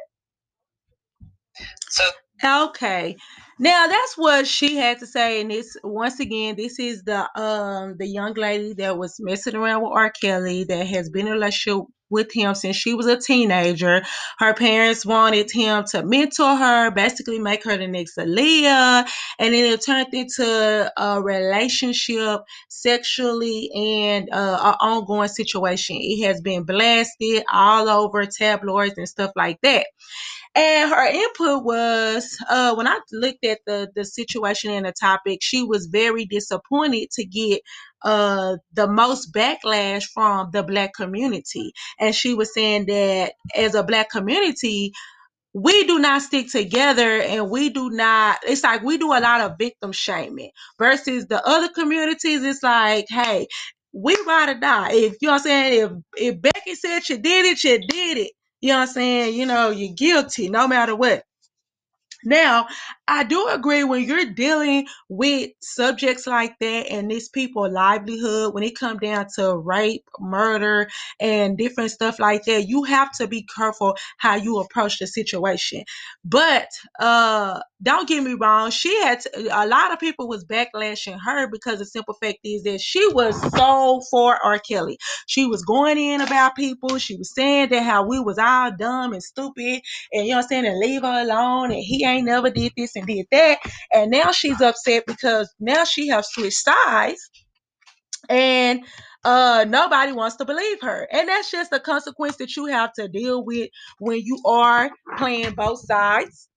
So 1.92 2.08
Okay. 2.42 3.16
Now 3.60 3.88
that's 3.88 4.18
what 4.18 4.48
she 4.48 4.76
had 4.76 5.00
to 5.00 5.08
say. 5.08 5.42
And 5.42 5.50
this 5.52 5.78
once 5.84 6.20
again, 6.20 6.56
this 6.56 6.78
is 6.80 7.04
the 7.04 7.28
um 7.40 7.96
the 7.98 8.06
young 8.08 8.34
lady 8.34 8.74
that 8.76 8.98
was 8.98 9.18
messing 9.20 9.56
around 9.56 9.82
with 9.84 9.92
R. 9.94 10.12
Kelly 10.12 10.64
that 10.66 10.88
has 10.88 11.10
been 11.10 11.28
in 11.28 11.34
a 11.34 11.36
relationship 11.36 11.86
with 12.10 12.32
him 12.32 12.54
since 12.54 12.76
she 12.76 12.94
was 12.94 13.08
a 13.08 13.18
teenager. 13.18 14.02
Her 14.38 14.54
parents 14.54 15.06
wanted 15.06 15.50
him 15.52 15.84
to 15.92 16.04
mentor 16.04 16.56
her, 16.56 16.92
basically 16.92 17.40
make 17.40 17.64
her 17.64 17.76
the 17.78 17.88
next 17.88 18.18
Aaliyah, 18.18 19.08
and 19.40 19.54
then 19.54 19.66
it 19.74 19.84
turned 19.84 20.14
into 20.14 20.92
a 20.98 21.22
relationship 21.22 22.42
sexually 22.70 23.72
and 23.74 24.30
uh, 24.32 24.60
an 24.62 24.76
ongoing 24.80 25.30
situation. 25.30 25.98
It 26.00 26.26
has 26.28 26.42
been 26.42 26.64
blasted 26.64 27.44
all 27.52 27.90
over 27.90 28.26
tabloids 28.26 28.98
and 28.98 29.10
stuff 29.10 29.32
like 29.36 29.60
that. 29.64 29.88
And 30.54 30.90
her 30.90 31.06
input 31.06 31.64
was 31.64 32.36
uh, 32.50 32.74
when 32.74 32.88
I 32.88 32.98
looked 33.12 33.44
at 33.46 33.60
the 33.66 33.88
the 33.94 34.04
situation 34.04 34.72
and 34.72 34.86
the 34.86 34.92
topic, 34.92 35.38
she 35.42 35.62
was 35.64 35.86
very 35.86 36.26
disappointed 36.26 37.10
to 37.12 37.24
get 37.24 37.62
uh, 38.04 38.56
the 38.74 38.88
most 38.88 39.32
backlash 39.32 40.04
from 40.12 40.50
the 40.52 40.62
black 40.62 40.92
community. 40.94 41.72
And 42.00 42.14
she 42.14 42.34
was 42.34 42.52
saying 42.54 42.86
that 42.86 43.32
as 43.56 43.74
a 43.74 43.84
black 43.84 44.10
community, 44.10 44.92
we 45.52 45.84
do 45.86 45.98
not 45.98 46.22
stick 46.22 46.50
together 46.50 47.20
and 47.22 47.50
we 47.50 47.70
do 47.70 47.90
not 47.90 48.38
it's 48.44 48.62
like 48.62 48.82
we 48.82 48.98
do 48.98 49.08
a 49.12 49.20
lot 49.20 49.40
of 49.40 49.58
victim 49.58 49.92
shaming 49.92 50.50
versus 50.78 51.26
the 51.26 51.44
other 51.46 51.68
communities. 51.74 52.44
It's 52.44 52.62
like 52.62 53.06
hey 53.08 53.48
we 53.92 54.16
ride 54.26 54.50
or 54.50 54.60
die. 54.60 54.90
If 54.92 55.16
you 55.20 55.28
know 55.28 55.32
what 55.34 55.38
i'm 55.40 55.44
saying? 55.44 55.82
If 56.18 56.34
if 56.34 56.42
becky 56.42 56.74
said 56.76 57.00
she 57.04 57.16
did 57.18 57.46
it 57.46 57.58
she 57.58 57.78
did 57.78 58.18
it 58.18 58.32
you 58.60 58.70
know 58.70 58.76
what 58.78 58.88
i'm 58.88 58.94
saying? 58.94 59.34
You 59.34 59.46
know 59.46 59.70
you're 59.70 59.94
guilty 59.94 60.48
no 60.50 60.68
matter 60.68 60.96
what. 60.96 61.24
Now, 62.24 62.68
I 63.10 63.24
do 63.24 63.48
agree 63.48 63.84
when 63.84 64.04
you're 64.04 64.32
dealing 64.34 64.86
with 65.10 65.50
subjects 65.62 66.26
like 66.26 66.58
that 66.60 66.88
and 66.90 67.10
these 67.10 67.28
people 67.30 67.70
livelihood, 67.72 68.54
when 68.54 68.64
it 68.64 68.78
come 68.78 68.98
down 68.98 69.26
to 69.36 69.56
rape, 69.58 70.04
murder, 70.20 70.88
and 71.20 71.58
different 71.58 71.92
stuff 71.92 72.20
like 72.20 72.44
that, 72.46 72.68
you 72.68 72.84
have 72.84 73.12
to 73.14 73.28
be 73.28 73.46
careful 73.56 73.96
how 74.18 74.36
you 74.36 74.60
approach 74.60 75.00
the 75.00 75.08
situation. 75.08 75.84
But 76.24 76.68
uh 77.00 77.60
don't 77.82 78.08
get 78.08 78.24
me 78.24 78.34
wrong, 78.40 78.72
she 78.72 78.94
had 79.04 79.20
to, 79.22 79.30
a 79.52 79.66
lot 79.68 79.92
of 79.92 80.00
people 80.00 80.28
was 80.28 80.44
backlashing 80.46 81.18
her 81.24 81.48
because 81.50 81.80
the 81.80 81.86
simple 81.86 82.14
fact 82.22 82.40
is 82.44 82.64
that 82.64 82.80
she 82.80 83.06
was 83.14 83.40
so 83.56 84.02
for 84.10 84.38
R. 84.44 84.58
Kelly. 84.60 84.98
She 85.28 85.46
was 85.46 85.64
going 85.64 85.98
in 85.98 86.22
about 86.22 86.56
people. 86.56 86.98
She 86.98 87.16
was 87.16 87.34
saying 87.34 87.70
that 87.70 87.84
how 87.84 88.06
we 88.06 88.20
was 88.20 88.38
all 88.38 88.72
dumb 88.78 89.14
and 89.14 89.22
stupid 89.22 89.82
and 90.12 90.26
you 90.26 90.32
know 90.32 90.38
what 90.38 90.44
I'm 90.44 90.48
saying, 90.48 90.66
and 90.66 90.78
leave 90.80 91.02
her 91.02 91.22
alone, 91.22 91.72
and 91.72 91.82
he 91.82 92.04
ain't 92.04 92.26
never 92.26 92.50
did 92.50 92.72
this 92.76 92.96
and 93.00 93.06
did 93.08 93.26
that. 93.32 93.58
And 93.92 94.10
now 94.10 94.32
she's 94.32 94.60
upset 94.60 95.04
because 95.06 95.52
now 95.60 95.84
she 95.84 96.08
have 96.08 96.24
switched 96.26 96.64
sides 96.64 97.30
and 98.28 98.84
uh 99.24 99.66
nobody 99.68 100.12
wants 100.12 100.36
to 100.36 100.44
believe 100.44 100.80
her. 100.82 101.08
And 101.12 101.28
that's 101.28 101.50
just 101.50 101.72
a 101.72 101.80
consequence 101.80 102.36
that 102.38 102.56
you 102.56 102.66
have 102.66 102.92
to 102.94 103.08
deal 103.08 103.44
with 103.44 103.70
when 103.98 104.20
you 104.24 104.40
are 104.46 104.90
playing 105.18 105.54
both 105.54 105.80
sides 105.80 106.48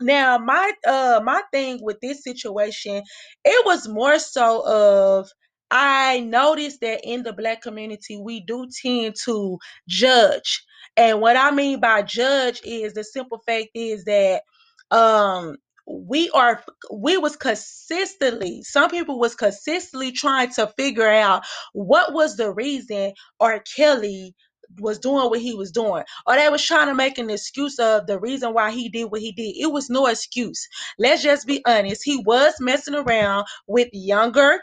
now 0.00 0.38
my 0.38 0.72
uh 0.86 1.20
my 1.24 1.42
thing 1.52 1.78
with 1.82 2.00
this 2.00 2.24
situation 2.24 3.02
it 3.44 3.66
was 3.66 3.88
more 3.88 4.18
so 4.18 4.62
of 4.66 5.28
i 5.70 6.20
noticed 6.20 6.80
that 6.80 7.00
in 7.04 7.22
the 7.24 7.32
black 7.34 7.62
community 7.62 8.16
we 8.18 8.40
do 8.40 8.66
tend 8.82 9.14
to 9.24 9.58
judge 9.88 10.64
and 10.96 11.20
what 11.20 11.36
i 11.36 11.50
mean 11.50 11.80
by 11.80 12.02
judge 12.02 12.62
is 12.64 12.94
the 12.94 13.04
simple 13.04 13.42
fact 13.46 13.68
is 13.74 14.04
that 14.04 14.42
um 14.90 15.56
we 15.90 16.30
are 16.30 16.62
we 16.92 17.16
was 17.18 17.36
consistently 17.36 18.62
some 18.62 18.90
people 18.90 19.18
was 19.18 19.34
consistently 19.34 20.12
trying 20.12 20.50
to 20.50 20.66
figure 20.76 21.08
out 21.10 21.44
what 21.72 22.14
was 22.14 22.36
the 22.36 22.52
reason 22.52 23.12
r. 23.40 23.62
Kelly 23.76 24.34
was 24.78 25.00
doing 25.00 25.28
what 25.30 25.40
he 25.40 25.54
was 25.54 25.72
doing 25.72 26.04
or 26.26 26.36
they 26.36 26.48
was 26.48 26.64
trying 26.64 26.86
to 26.86 26.94
make 26.94 27.18
an 27.18 27.30
excuse 27.30 27.78
of 27.80 28.06
the 28.06 28.20
reason 28.20 28.54
why 28.54 28.70
he 28.70 28.88
did 28.88 29.06
what 29.06 29.20
he 29.20 29.32
did. 29.32 29.56
It 29.58 29.72
was 29.72 29.90
no 29.90 30.06
excuse. 30.06 30.68
Let's 30.98 31.22
just 31.24 31.46
be 31.46 31.62
honest. 31.66 32.02
He 32.04 32.22
was 32.24 32.54
messing 32.60 32.94
around 32.94 33.46
with 33.66 33.88
younger 33.92 34.60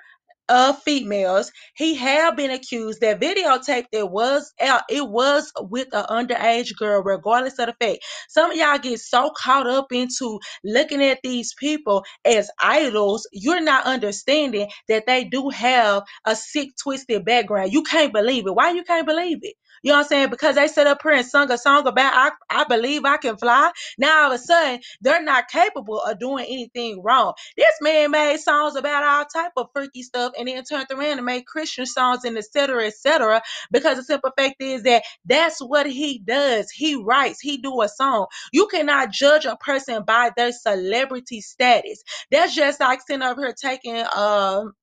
of 0.49 0.81
females. 0.83 1.51
He 1.75 1.95
had 1.95 2.35
been 2.35 2.51
accused 2.51 3.01
that 3.01 3.21
videotape 3.21 3.85
that 3.93 4.11
was 4.11 4.53
out, 4.61 4.83
it 4.89 5.07
was 5.07 5.51
with 5.61 5.89
an 5.93 6.05
underage 6.05 6.75
girl, 6.77 7.03
regardless 7.03 7.59
of 7.59 7.67
the 7.67 7.75
fact. 7.85 7.99
Some 8.29 8.51
of 8.51 8.57
y'all 8.57 8.79
get 8.79 8.99
so 8.99 9.31
caught 9.37 9.67
up 9.67 9.91
into 9.91 10.39
looking 10.63 11.03
at 11.03 11.19
these 11.23 11.53
people 11.55 12.05
as 12.25 12.49
idols, 12.61 13.27
you're 13.31 13.61
not 13.61 13.85
understanding 13.85 14.69
that 14.89 15.05
they 15.07 15.25
do 15.25 15.49
have 15.49 16.03
a 16.25 16.35
sick, 16.35 16.69
twisted 16.81 17.25
background. 17.25 17.73
You 17.73 17.83
can't 17.83 18.13
believe 18.13 18.47
it. 18.47 18.55
Why 18.55 18.71
you 18.71 18.83
can't 18.83 19.07
believe 19.07 19.39
it? 19.41 19.55
You 19.83 19.91
know 19.91 19.97
what 19.99 20.05
I'm 20.05 20.09
saying? 20.09 20.29
Because 20.29 20.55
they 20.55 20.67
sit 20.67 20.87
up 20.87 21.01
here 21.03 21.13
and 21.13 21.25
sung 21.25 21.51
a 21.51 21.57
song 21.57 21.87
about 21.87 22.13
I, 22.51 22.61
I 22.61 22.65
believe 22.65 23.05
I 23.05 23.17
can 23.17 23.37
fly. 23.37 23.71
Now 23.97 24.25
all 24.25 24.31
of 24.33 24.39
a 24.39 24.43
sudden 24.43 24.79
they're 25.01 25.23
not 25.23 25.49
capable 25.49 26.01
of 26.01 26.19
doing 26.19 26.45
anything 26.45 27.01
wrong. 27.03 27.33
This 27.57 27.73
man 27.81 28.11
made 28.11 28.39
songs 28.39 28.75
about 28.75 29.03
all 29.03 29.25
type 29.25 29.53
of 29.57 29.67
freaky 29.73 30.03
stuff 30.03 30.33
and 30.37 30.47
then 30.47 30.63
turned 30.63 30.87
around 30.91 31.17
and 31.17 31.25
made 31.25 31.45
Christian 31.45 31.85
songs 31.85 32.23
and 32.25 32.37
etc. 32.37 32.87
etc. 32.87 33.41
Because 33.71 33.97
the 33.97 34.03
simple 34.03 34.31
fact 34.37 34.55
is 34.61 34.83
that 34.83 35.03
that's 35.25 35.59
what 35.59 35.87
he 35.87 36.19
does. 36.19 36.69
He 36.71 36.95
writes, 36.95 37.39
he 37.41 37.57
do 37.57 37.81
a 37.81 37.89
song. 37.89 38.27
You 38.51 38.67
cannot 38.67 39.11
judge 39.11 39.45
a 39.45 39.57
person 39.57 40.03
by 40.05 40.31
their 40.35 40.51
celebrity 40.51 41.41
status. 41.41 42.03
That's 42.31 42.55
just 42.55 42.79
like 42.79 43.01
sitting 43.07 43.23
up 43.23 43.37
here 43.37 43.53
taking 43.53 44.05
um 44.15 44.73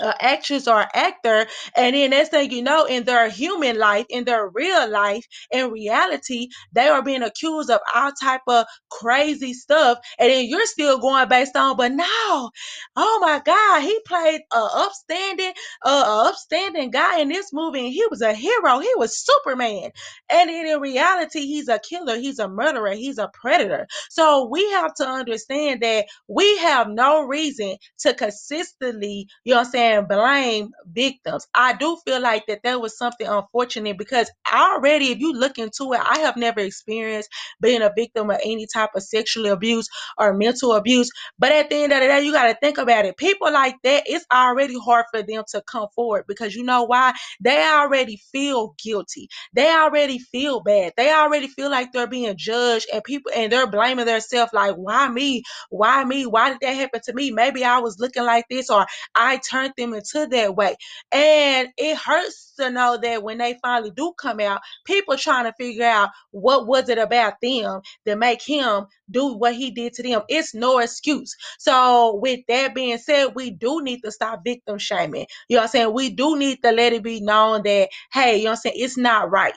uh, 0.00 0.12
actress 0.20 0.68
or 0.68 0.86
actor, 0.94 1.46
and 1.76 1.94
then 1.94 2.10
next 2.10 2.30
thing 2.30 2.50
you 2.50 2.62
know, 2.62 2.84
in 2.86 3.04
their 3.04 3.28
human 3.30 3.78
life, 3.78 4.06
in 4.10 4.24
their 4.24 4.48
real 4.48 4.90
life, 4.90 5.26
in 5.52 5.70
reality, 5.70 6.48
they 6.72 6.88
are 6.88 7.02
being 7.02 7.22
accused 7.22 7.70
of 7.70 7.80
all 7.94 8.12
type 8.12 8.42
of 8.48 8.66
crazy 8.90 9.54
stuff, 9.54 9.98
and 10.18 10.30
then 10.30 10.46
you're 10.48 10.66
still 10.66 10.98
going 10.98 11.28
based 11.28 11.56
on. 11.56 11.76
But 11.76 11.92
no, 11.92 12.50
oh 12.96 13.18
my 13.22 13.40
God, 13.44 13.82
he 13.82 13.98
played 14.06 14.42
a 14.52 14.58
upstanding, 14.58 15.52
uh, 15.84 16.28
upstanding 16.28 16.90
guy 16.90 17.20
in 17.20 17.28
this 17.28 17.52
movie, 17.52 17.80
and 17.86 17.92
he 17.92 18.04
was 18.10 18.22
a 18.22 18.34
hero. 18.34 18.80
He 18.80 18.92
was 18.96 19.16
Superman, 19.18 19.90
and 20.30 20.50
then 20.50 20.66
in 20.66 20.80
reality, 20.80 21.40
he's 21.46 21.68
a 21.68 21.78
killer. 21.78 22.16
He's 22.16 22.38
a 22.38 22.48
murderer. 22.48 22.92
He's 22.92 23.18
a 23.18 23.30
predator. 23.34 23.86
So 24.10 24.48
we 24.50 24.70
have 24.72 24.94
to 24.96 25.06
understand 25.08 25.82
that 25.82 26.06
we 26.28 26.58
have 26.58 26.88
no 26.88 27.22
reason 27.26 27.76
to 28.00 28.14
consistently, 28.14 29.28
you 29.44 29.52
know 29.54 29.60
what 29.60 29.66
I'm 29.66 29.72
saying, 29.72 29.79
blame 30.08 30.70
victims. 30.92 31.46
I 31.54 31.74
do 31.74 31.98
feel 32.06 32.20
like 32.20 32.46
that 32.46 32.60
there 32.64 32.78
was 32.78 32.96
something 32.98 33.26
unfortunate 33.26 33.98
because 33.98 34.30
already, 34.52 35.06
if 35.12 35.18
you 35.18 35.32
look 35.32 35.58
into 35.58 35.92
it, 35.92 36.00
I 36.02 36.20
have 36.20 36.36
never 36.36 36.60
experienced 36.60 37.30
being 37.60 37.82
a 37.82 37.92
victim 37.96 38.30
of 38.30 38.40
any 38.44 38.66
type 38.72 38.90
of 38.94 39.02
sexual 39.02 39.46
abuse 39.46 39.88
or 40.18 40.34
mental 40.34 40.74
abuse. 40.74 41.10
But 41.38 41.52
at 41.52 41.70
the 41.70 41.76
end 41.76 41.92
of 41.92 42.00
the 42.00 42.06
day, 42.06 42.22
you 42.24 42.32
got 42.32 42.48
to 42.48 42.56
think 42.60 42.78
about 42.78 43.04
it. 43.06 43.16
People 43.16 43.52
like 43.52 43.76
that, 43.84 44.04
it's 44.06 44.26
already 44.32 44.76
hard 44.78 45.06
for 45.12 45.22
them 45.22 45.44
to 45.50 45.62
come 45.70 45.88
forward 45.94 46.24
because 46.28 46.54
you 46.54 46.64
know 46.64 46.84
why? 46.84 47.12
They 47.40 47.62
already 47.62 48.18
feel 48.32 48.74
guilty. 48.82 49.28
They 49.54 49.68
already 49.70 50.18
feel 50.18 50.60
bad. 50.60 50.92
They 50.96 51.12
already 51.12 51.48
feel 51.48 51.70
like 51.70 51.92
they're 51.92 52.06
being 52.06 52.34
judged 52.36 52.86
and 52.92 53.02
people 53.04 53.32
and 53.34 53.52
they're 53.52 53.66
blaming 53.66 54.06
themselves 54.06 54.52
like, 54.52 54.74
why 54.76 55.08
me? 55.08 55.42
Why 55.70 56.04
me? 56.04 56.26
Why 56.26 56.50
did 56.50 56.58
that 56.62 56.76
happen 56.76 57.00
to 57.04 57.12
me? 57.14 57.30
Maybe 57.30 57.64
I 57.64 57.78
was 57.78 57.98
looking 57.98 58.24
like 58.24 58.46
this 58.50 58.70
or 58.70 58.86
I 59.14 59.38
turned 59.38 59.69
them 59.76 59.94
into 59.94 60.26
that 60.26 60.56
way. 60.56 60.76
And 61.12 61.68
it 61.76 61.96
hurts 61.96 62.54
to 62.58 62.70
know 62.70 62.98
that 63.02 63.22
when 63.22 63.38
they 63.38 63.58
finally 63.62 63.90
do 63.90 64.12
come 64.20 64.40
out, 64.40 64.60
people 64.84 65.16
trying 65.16 65.44
to 65.44 65.52
figure 65.54 65.84
out 65.84 66.10
what 66.30 66.66
was 66.66 66.88
it 66.88 66.98
about 66.98 67.34
them 67.42 67.80
that 68.06 68.18
make 68.18 68.42
him 68.42 68.86
do 69.10 69.34
what 69.36 69.54
he 69.54 69.70
did 69.70 69.92
to 69.94 70.02
them. 70.02 70.22
It's 70.28 70.54
no 70.54 70.78
excuse. 70.78 71.36
So 71.58 72.18
with 72.22 72.40
that 72.48 72.74
being 72.74 72.98
said, 72.98 73.34
we 73.34 73.50
do 73.50 73.82
need 73.82 74.00
to 74.04 74.12
stop 74.12 74.40
victim 74.44 74.78
shaming. 74.78 75.26
You 75.48 75.56
know 75.56 75.62
what 75.62 75.64
I'm 75.64 75.70
saying? 75.70 75.94
We 75.94 76.10
do 76.10 76.36
need 76.38 76.62
to 76.64 76.72
let 76.72 76.92
it 76.92 77.02
be 77.02 77.20
known 77.20 77.62
that, 77.64 77.88
hey, 78.12 78.38
you 78.38 78.44
know 78.44 78.50
what 78.50 78.58
I'm 78.58 78.62
saying? 78.62 78.76
It's 78.78 78.96
not 78.96 79.30
right 79.30 79.54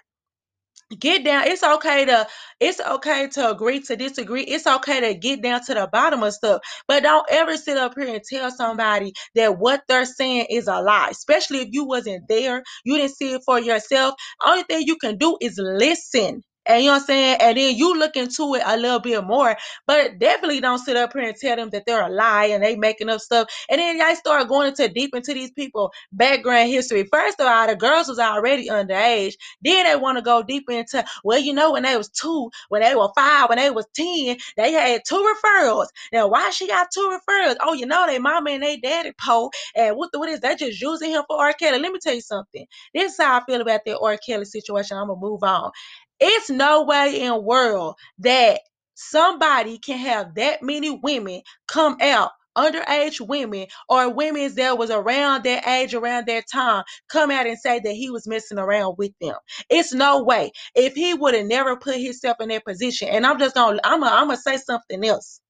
get 0.95 1.23
down 1.25 1.45
it's 1.47 1.63
okay 1.63 2.05
to 2.05 2.27
it's 2.59 2.79
okay 2.79 3.27
to 3.27 3.51
agree 3.51 3.81
to 3.81 3.95
disagree. 3.95 4.43
It's 4.43 4.67
okay 4.67 5.01
to 5.01 5.15
get 5.19 5.43
down 5.43 5.63
to 5.65 5.73
the 5.73 5.89
bottom 5.91 6.23
of 6.23 6.33
stuff 6.33 6.61
but 6.87 7.03
don't 7.03 7.25
ever 7.31 7.57
sit 7.57 7.77
up 7.77 7.93
here 7.97 8.13
and 8.13 8.23
tell 8.23 8.51
somebody 8.51 9.13
that 9.35 9.57
what 9.59 9.81
they're 9.87 10.05
saying 10.05 10.47
is 10.49 10.67
a 10.67 10.81
lie 10.81 11.09
especially 11.11 11.59
if 11.59 11.69
you 11.71 11.85
wasn't 11.85 12.27
there 12.29 12.63
you 12.85 12.97
didn't 12.97 13.15
see 13.15 13.33
it 13.33 13.41
for 13.45 13.59
yourself. 13.59 14.15
Only 14.45 14.63
thing 14.63 14.83
you 14.87 14.97
can 14.97 15.17
do 15.17 15.37
is 15.41 15.59
listen 15.61 16.43
and 16.65 16.83
you 16.83 16.89
know 16.89 16.93
what 16.95 17.01
I'm 17.01 17.05
saying? 17.07 17.37
And 17.41 17.57
then 17.57 17.75
you 17.75 17.97
look 17.97 18.15
into 18.15 18.55
it 18.55 18.63
a 18.65 18.77
little 18.77 18.99
bit 18.99 19.23
more, 19.23 19.55
but 19.87 20.19
definitely 20.19 20.61
don't 20.61 20.79
sit 20.79 20.97
up 20.97 21.13
here 21.13 21.23
and 21.23 21.35
tell 21.35 21.55
them 21.55 21.69
that 21.71 21.85
they're 21.85 22.05
a 22.05 22.09
lie 22.09 22.45
and 22.45 22.63
they 22.63 22.75
making 22.75 23.09
up 23.09 23.21
stuff. 23.21 23.49
And 23.69 23.79
then 23.79 23.97
y'all 23.97 24.15
start 24.15 24.47
going 24.47 24.69
into 24.69 24.87
deep 24.87 25.15
into 25.15 25.33
these 25.33 25.51
people 25.51 25.91
background 26.11 26.69
history. 26.69 27.03
First 27.11 27.39
of 27.39 27.47
all, 27.47 27.67
the 27.67 27.75
girls 27.75 28.07
was 28.07 28.19
already 28.19 28.69
underage. 28.69 29.33
Then 29.61 29.85
they 29.85 29.95
want 29.95 30.17
to 30.17 30.21
go 30.21 30.43
deep 30.43 30.69
into, 30.69 31.03
well, 31.23 31.39
you 31.39 31.53
know, 31.53 31.73
when 31.73 31.83
they 31.83 31.97
was 31.97 32.09
two, 32.09 32.49
when 32.69 32.81
they 32.81 32.95
were 32.95 33.09
five, 33.15 33.49
when 33.49 33.57
they 33.57 33.69
was 33.69 33.85
10, 33.93 34.37
they 34.57 34.71
had 34.71 35.01
two 35.07 35.15
referrals. 35.45 35.87
Now, 36.11 36.27
why 36.27 36.49
she 36.51 36.67
got 36.67 36.87
two 36.93 37.17
referrals? 37.19 37.55
Oh, 37.61 37.73
you 37.73 37.85
know, 37.85 38.05
they 38.07 38.19
mama 38.19 38.51
and 38.51 38.63
they 38.63 38.77
daddy 38.77 39.11
po. 39.17 39.51
And 39.75 39.95
what 39.97 40.11
the 40.11 40.19
what 40.19 40.29
is 40.29 40.39
they 40.39 40.55
just 40.55 40.81
using 40.81 41.11
him 41.11 41.23
for 41.27 41.39
R. 41.39 41.53
Kelly? 41.53 41.79
Let 41.79 41.91
me 41.91 41.99
tell 42.01 42.13
you 42.15 42.21
something. 42.21 42.65
This 42.93 43.13
is 43.13 43.17
how 43.19 43.39
I 43.39 43.45
feel 43.45 43.61
about 43.61 43.81
that 43.85 43.99
R. 43.99 44.17
Kelly 44.17 44.45
situation. 44.45 44.97
I'm 44.97 45.07
gonna 45.07 45.19
move 45.19 45.43
on. 45.43 45.71
It's 46.19 46.49
no 46.49 46.83
way 46.85 47.21
in 47.21 47.43
world 47.45 47.95
that 48.19 48.61
somebody 48.95 49.79
can 49.79 49.99
have 49.99 50.35
that 50.35 50.63
many 50.63 50.91
women 51.03 51.41
come 51.67 51.97
out 52.01 52.31
underage 52.57 53.21
women 53.27 53.67
or 53.89 54.13
women 54.13 54.53
that 54.55 54.77
was 54.77 54.91
around 54.91 55.43
that 55.45 55.67
age 55.67 55.93
around 55.93 56.27
that 56.27 56.45
time 56.51 56.83
come 57.09 57.31
out 57.31 57.47
and 57.47 57.59
say 57.59 57.79
that 57.79 57.93
he 57.93 58.09
was 58.11 58.27
messing 58.27 58.59
around 58.59 58.95
with 58.97 59.11
them. 59.21 59.35
It's 59.69 59.93
no 59.93 60.23
way. 60.23 60.51
If 60.75 60.95
he 60.95 61.13
would 61.15 61.35
have 61.35 61.47
never 61.47 61.77
put 61.77 61.97
himself 61.99 62.37
in 62.41 62.49
that 62.49 62.65
position 62.65 63.09
and 63.09 63.25
i'm 63.27 63.39
just 63.39 63.55
gonna 63.55 63.79
i'm 63.85 64.01
gonna, 64.01 64.37
say 64.37 64.57
something 64.57 65.05
else 65.05 65.41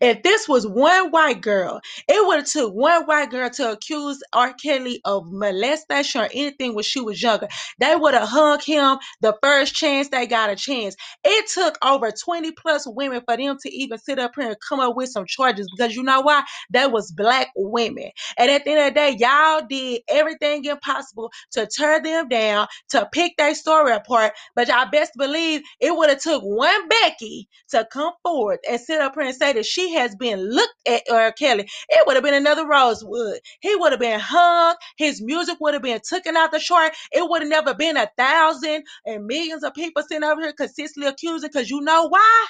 if 0.00 0.22
this 0.22 0.48
was 0.48 0.66
one 0.66 1.10
white 1.10 1.40
girl, 1.40 1.80
it 2.08 2.26
would 2.26 2.38
have 2.38 2.46
took 2.46 2.74
one 2.74 3.04
white 3.04 3.30
girl 3.30 3.50
to 3.50 3.72
accuse 3.72 4.22
R. 4.32 4.52
Kelly 4.54 5.00
of 5.04 5.30
molestation 5.30 6.22
or 6.22 6.28
anything 6.32 6.74
when 6.74 6.84
she 6.84 7.00
was 7.00 7.22
younger. 7.22 7.48
They 7.78 7.96
would 7.96 8.14
have 8.14 8.28
hung 8.28 8.60
him 8.64 8.98
the 9.20 9.36
first 9.42 9.74
chance 9.74 10.08
they 10.08 10.26
got 10.26 10.50
a 10.50 10.56
chance. 10.56 10.96
It 11.24 11.46
took 11.52 11.78
over 11.84 12.10
20 12.10 12.52
plus 12.52 12.86
women 12.86 13.22
for 13.26 13.36
them 13.36 13.58
to 13.62 13.74
even 13.74 13.98
sit 13.98 14.18
up 14.18 14.32
here 14.36 14.48
and 14.48 14.56
come 14.66 14.80
up 14.80 14.96
with 14.96 15.10
some 15.10 15.26
charges 15.26 15.68
because 15.76 15.94
you 15.94 16.02
know 16.02 16.20
why? 16.22 16.44
That 16.70 16.92
was 16.92 17.12
black 17.12 17.48
women. 17.56 18.10
And 18.38 18.50
at 18.50 18.64
the 18.64 18.70
end 18.72 18.80
of 18.80 18.86
the 18.86 18.94
day, 18.94 19.16
y'all 19.18 19.62
did 19.68 20.02
everything 20.08 20.64
impossible 20.64 21.30
to 21.52 21.66
tear 21.66 22.02
them 22.02 22.28
down, 22.28 22.66
to 22.90 23.08
pick 23.12 23.36
their 23.36 23.54
story 23.54 23.92
apart. 23.92 24.32
But 24.54 24.68
y'all 24.68 24.90
best 24.90 25.12
believe 25.16 25.62
it 25.80 25.96
would 25.96 26.10
have 26.10 26.20
took 26.22 26.42
one 26.42 26.88
Becky 26.88 27.48
to 27.70 27.86
come 27.92 28.12
forward 28.22 28.60
and 28.68 28.80
sit 28.80 29.00
up 29.00 29.14
here 29.14 29.24
and 29.24 29.34
say 29.36 29.52
that 29.56 29.66
she 29.66 29.94
has 29.94 30.14
been 30.16 30.40
looked 30.40 30.88
at 30.88 31.02
R. 31.10 31.32
Kelly, 31.32 31.68
it 31.88 32.06
would 32.06 32.16
have 32.16 32.24
been 32.24 32.34
another 32.34 32.66
Rosewood. 32.66 33.40
He 33.60 33.74
would 33.76 33.92
have 33.92 34.00
been 34.00 34.20
hung. 34.20 34.76
His 34.98 35.22
music 35.22 35.56
would 35.60 35.74
have 35.74 35.82
been 35.82 36.00
taken 36.08 36.36
out 36.36 36.52
the 36.52 36.60
chart. 36.60 36.94
It 37.12 37.28
would 37.28 37.42
have 37.42 37.50
never 37.50 37.74
been 37.74 37.96
a 37.96 38.10
thousand 38.16 38.84
and 39.06 39.26
millions 39.26 39.64
of 39.64 39.74
people 39.74 40.02
sitting 40.04 40.24
over 40.24 40.42
here 40.42 40.52
consistently 40.52 41.08
accusing. 41.08 41.50
Because 41.52 41.70
you 41.70 41.80
know 41.82 42.08
why? 42.08 42.46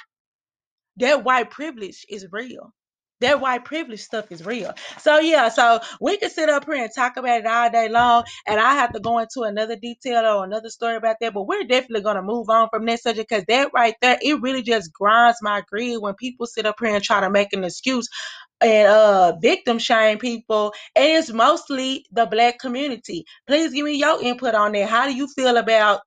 That 0.97 1.23
white 1.23 1.49
privilege 1.51 2.05
is 2.09 2.27
real. 2.31 2.73
That 3.19 3.41
white 3.41 3.65
privilege 3.65 4.01
stuff 4.01 4.31
is 4.31 4.45
real. 4.45 4.73
So 4.99 5.19
yeah, 5.19 5.49
so 5.49 5.79
we 5.99 6.17
can 6.17 6.29
sit 6.29 6.49
up 6.49 6.65
here 6.65 6.75
and 6.75 6.91
talk 6.93 7.17
about 7.17 7.39
it 7.39 7.47
all 7.47 7.71
day 7.71 7.89
long, 7.89 8.23
and 8.45 8.59
I 8.59 8.75
have 8.75 8.93
to 8.93 8.99
go 8.99 9.17
into 9.17 9.41
another 9.41 9.75
detail 9.75 10.23
or 10.23 10.43
another 10.43 10.69
story 10.69 10.97
about 10.97 11.15
that. 11.21 11.33
But 11.33 11.47
we're 11.47 11.63
definitely 11.63 12.01
gonna 12.01 12.21
move 12.21 12.47
on 12.49 12.69
from 12.69 12.85
that 12.85 12.99
subject 13.01 13.29
because 13.29 13.45
that 13.47 13.71
right 13.73 13.95
there, 14.01 14.19
it 14.21 14.39
really 14.41 14.61
just 14.61 14.93
grinds 14.93 15.39
my 15.41 15.61
greed 15.67 15.97
when 15.99 16.13
people 16.13 16.45
sit 16.45 16.67
up 16.67 16.75
here 16.79 16.93
and 16.93 17.03
try 17.03 17.19
to 17.21 17.31
make 17.31 17.53
an 17.53 17.63
excuse 17.63 18.07
and 18.61 18.87
uh 18.87 19.35
victim 19.41 19.77
shame 19.77 20.17
people 20.17 20.73
and 20.95 21.05
it's 21.17 21.31
mostly 21.31 22.05
the 22.11 22.25
black 22.25 22.57
community 22.59 23.23
please 23.47 23.71
give 23.71 23.85
me 23.85 23.95
your 23.95 24.21
input 24.23 24.55
on 24.55 24.71
that 24.71 24.89
how 24.89 25.05
do 25.07 25.15
you 25.15 25.27
feel 25.27 25.57
about 25.57 26.01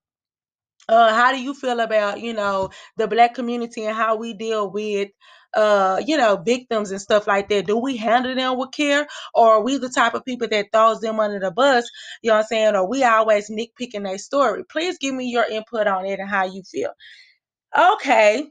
uh 0.89 1.15
how 1.15 1.33
do 1.33 1.41
you 1.41 1.55
feel 1.55 1.81
about 1.81 2.21
you 2.21 2.33
know 2.33 2.71
the 2.97 3.07
black 3.09 3.35
community 3.35 3.85
and 3.85 3.97
how 3.97 4.17
we 4.17 4.35
deal 4.35 4.71
with 4.71 5.09
uh 5.55 6.01
you 6.07 6.17
know 6.17 6.37
victims 6.37 6.91
and 6.91 7.01
stuff 7.01 7.27
like 7.27 7.49
that 7.49 7.67
do 7.67 7.77
we 7.79 7.97
handle 7.97 8.35
them 8.35 8.59
with 8.59 8.73
care 8.73 9.07
or 9.35 9.51
are 9.53 9.63
we 9.63 9.79
the 9.79 9.89
type 9.89 10.15
of 10.15 10.25
people 10.25 10.49
that 10.49 10.67
throws 10.73 11.01
them 11.01 11.21
under 11.21 11.41
the 11.41 11.51
bus 11.51 11.89
you 12.23 12.29
know 12.29 12.35
what 12.37 12.41
i'm 12.43 12.47
saying 12.47 12.77
or 12.77 12.89
we 12.89 13.05
always 13.05 13.51
nitpicking 13.51 14.05
their 14.05 14.19
story 14.19 14.65
please 14.71 14.99
give 14.99 15.15
me 15.15 15.27
your 15.31 15.45
input 15.45 15.87
on 15.87 16.07
it 16.07 16.21
and 16.21 16.31
how 16.31 16.45
you 16.45 16.63
feel 16.63 16.91
okay 17.79 18.45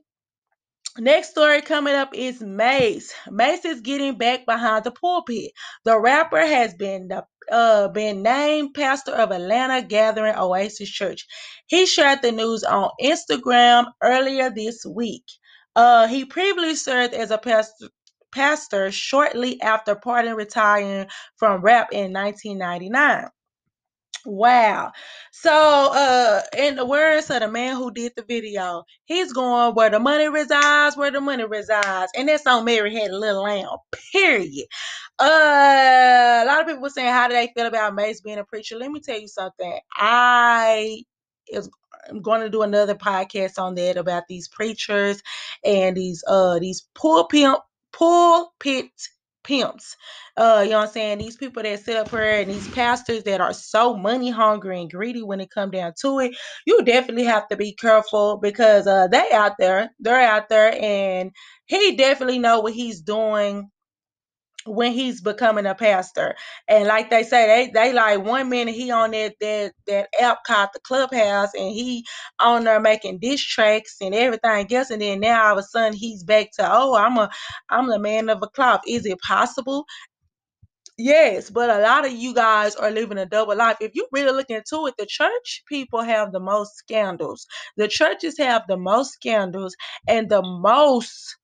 Next 0.97 1.31
story 1.31 1.61
coming 1.61 1.93
up 1.95 2.15
is 2.15 2.41
Mase. 2.41 3.13
Mase 3.29 3.65
is 3.65 3.81
getting 3.81 4.17
back 4.17 4.45
behind 4.45 4.85
the 4.85 4.91
pulpit. 4.91 5.51
The 5.85 5.99
rapper 5.99 6.39
has 6.39 6.73
been 6.73 7.09
the 7.09 7.25
uh, 7.51 7.89
been 7.89 8.23
named 8.23 8.75
pastor 8.75 9.11
of 9.13 9.31
Atlanta 9.31 9.83
Gathering 9.85 10.35
Oasis 10.37 10.89
Church. 10.89 11.27
He 11.67 11.85
shared 11.85 12.21
the 12.23 12.31
news 12.31 12.63
on 12.63 12.91
Instagram 13.03 13.87
earlier 14.01 14.51
this 14.51 14.85
week. 14.85 15.25
Uh, 15.79 16.07
he 16.07 16.25
previously 16.25 16.75
served 16.75 17.13
as 17.13 17.31
a 17.31 17.37
pastor 17.37 17.87
pastor 18.33 18.91
shortly 18.91 19.61
after 19.61 19.95
parting 19.95 20.33
retiring 20.33 21.07
from 21.37 21.61
rap 21.61 21.87
in 21.93 22.11
1999. 22.11 23.29
Wow. 24.25 24.91
So, 25.31 25.51
uh, 25.93 26.41
in 26.57 26.75
the 26.75 26.85
words 26.85 27.29
of 27.29 27.39
the 27.39 27.47
man 27.47 27.77
who 27.77 27.91
did 27.91 28.11
the 28.17 28.23
video, 28.23 28.83
he's 29.05 29.31
going 29.31 29.73
where 29.73 29.89
the 29.89 30.01
money 30.01 30.27
resides, 30.27 30.97
where 30.97 31.11
the 31.11 31.21
money 31.21 31.45
resides. 31.45 32.11
And 32.13 32.27
that's 32.27 32.45
on 32.45 32.65
Mary 32.65 32.93
Had 32.93 33.11
a 33.11 33.17
Little 33.17 33.43
Lamb, 33.43 33.77
period. 34.11 34.65
Uh, 35.17 36.41
a 36.43 36.45
lot 36.45 36.59
of 36.59 36.67
people 36.67 36.81
were 36.81 36.89
saying, 36.89 37.13
how 37.13 37.29
do 37.29 37.35
they 37.35 37.53
feel 37.55 37.67
about 37.67 37.95
Mase 37.95 38.19
being 38.19 38.37
a 38.39 38.43
preacher? 38.43 38.75
Let 38.75 38.91
me 38.91 38.99
tell 38.99 39.17
you 39.17 39.29
something. 39.29 39.79
I 39.95 41.03
is 41.47 41.69
I'm 42.09 42.21
going 42.21 42.41
to 42.41 42.49
do 42.49 42.61
another 42.61 42.95
podcast 42.95 43.59
on 43.59 43.75
that 43.75 43.97
about 43.97 44.23
these 44.27 44.47
preachers 44.47 45.21
and 45.63 45.95
these 45.95 46.23
uh 46.27 46.59
these 46.59 46.87
pulpit 46.95 47.57
pulpit 47.91 48.91
pimps. 49.43 49.95
Uh, 50.37 50.61
you 50.63 50.71
know 50.71 50.79
what 50.79 50.87
I'm 50.87 50.93
saying? 50.93 51.17
These 51.17 51.37
people 51.37 51.63
that 51.63 51.79
sit 51.79 51.97
up 51.97 52.09
here 52.09 52.41
and 52.41 52.51
these 52.51 52.67
pastors 52.69 53.23
that 53.23 53.41
are 53.41 53.53
so 53.53 53.95
money 53.95 54.29
hungry 54.29 54.79
and 54.81 54.91
greedy 54.91 55.23
when 55.23 55.41
it 55.41 55.49
come 55.49 55.71
down 55.71 55.93
to 56.01 56.19
it, 56.19 56.35
you 56.65 56.83
definitely 56.83 57.23
have 57.23 57.47
to 57.47 57.57
be 57.57 57.73
careful 57.73 58.37
because 58.37 58.87
uh 58.87 59.07
they 59.07 59.29
out 59.31 59.53
there, 59.57 59.89
they're 59.99 60.21
out 60.21 60.49
there 60.49 60.77
and 60.81 61.31
he 61.65 61.95
definitely 61.95 62.39
know 62.39 62.59
what 62.59 62.73
he's 62.73 63.01
doing 63.01 63.69
when 64.65 64.91
he's 64.91 65.21
becoming 65.21 65.65
a 65.65 65.75
pastor. 65.75 66.35
And 66.67 66.87
like 66.87 67.09
they 67.09 67.23
say, 67.23 67.47
they 67.47 67.71
they 67.71 67.93
like 67.93 68.23
one 68.23 68.49
minute 68.49 68.75
he 68.75 68.91
on 68.91 69.11
that 69.11 69.35
that 69.41 69.73
that 69.87 70.09
app 70.21 70.43
called 70.45 70.69
the 70.73 70.79
clubhouse 70.81 71.53
and 71.53 71.71
he 71.71 72.05
on 72.39 72.63
there 72.65 72.79
making 72.79 73.19
diss 73.19 73.41
tracks 73.43 73.97
and 74.01 74.13
everything 74.13 74.73
else. 74.73 74.89
And 74.89 75.01
then 75.01 75.21
now 75.21 75.47
all 75.47 75.53
of 75.53 75.59
a 75.59 75.63
sudden 75.63 75.93
he's 75.93 76.23
back 76.23 76.51
to, 76.53 76.67
oh, 76.69 76.95
I'm 76.95 77.17
a 77.17 77.29
I'm 77.69 77.87
the 77.87 77.99
man 77.99 78.29
of 78.29 78.39
a 78.43 78.47
cloth. 78.47 78.81
Is 78.87 79.05
it 79.05 79.19
possible? 79.21 79.85
Yes, 80.97 81.49
but 81.49 81.69
a 81.69 81.79
lot 81.81 82.05
of 82.05 82.11
you 82.11 82.33
guys 82.33 82.75
are 82.75 82.91
living 82.91 83.17
a 83.17 83.25
double 83.25 83.55
life. 83.55 83.77
If 83.79 83.95
you 83.95 84.05
really 84.11 84.33
look 84.33 84.49
into 84.49 84.85
it, 84.87 84.95
the 84.97 85.05
church 85.05 85.63
people 85.67 86.01
have 86.01 86.33
the 86.33 86.41
most 86.41 86.75
scandals. 86.75 87.47
The 87.77 87.87
churches 87.87 88.37
have 88.37 88.63
the 88.67 88.75
most 88.77 89.13
scandals 89.13 89.75
and 90.07 90.29
the 90.29 90.41
most 90.43 91.37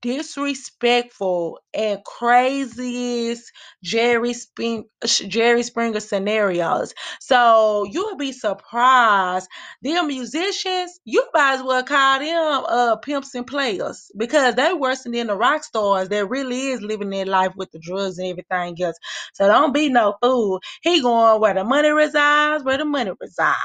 disrespectful 0.00 1.58
and 1.74 2.02
craziest 2.04 3.50
Jerry 3.82 4.32
Spring 4.32 4.84
Jerry 5.04 5.62
Springer 5.62 6.00
scenarios. 6.00 6.94
So 7.20 7.84
you'll 7.90 8.16
be 8.16 8.32
surprised. 8.32 9.48
Them 9.82 10.06
musicians, 10.08 11.00
you 11.04 11.24
might 11.34 11.54
as 11.54 11.62
well 11.62 11.82
call 11.82 12.18
them 12.20 12.64
uh 12.68 12.96
pimps 12.96 13.34
and 13.34 13.46
players 13.46 14.10
because 14.16 14.54
they 14.54 14.72
worse 14.72 15.02
than 15.02 15.12
the 15.26 15.36
rock 15.36 15.64
stars 15.64 16.08
that 16.08 16.28
really 16.28 16.68
is 16.68 16.80
living 16.82 17.10
their 17.10 17.26
life 17.26 17.52
with 17.56 17.70
the 17.72 17.78
drugs 17.80 18.18
and 18.18 18.28
everything 18.28 18.76
else. 18.82 18.96
So 19.34 19.46
don't 19.48 19.74
be 19.74 19.88
no 19.88 20.14
fool. 20.22 20.60
He 20.82 21.00
going 21.02 21.40
where 21.40 21.54
the 21.54 21.64
money 21.64 21.90
resides, 21.90 22.64
where 22.64 22.78
the 22.78 22.84
money 22.84 23.12
resides. 23.20 23.56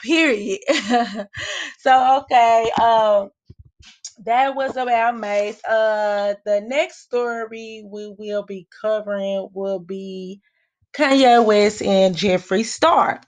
Period. 0.00 0.60
so 1.78 2.22
okay, 2.22 2.70
um 2.82 3.30
that 4.24 4.54
was 4.54 4.76
about 4.76 5.18
Mase. 5.18 5.62
Uh, 5.64 6.34
the 6.44 6.60
next 6.60 7.02
story 7.02 7.84
we 7.86 8.14
will 8.18 8.44
be 8.44 8.66
covering 8.80 9.48
will 9.52 9.78
be 9.78 10.40
Kanye 10.96 11.44
West 11.44 11.82
and 11.82 12.14
Jeffree 12.14 12.64
Star. 12.64 13.20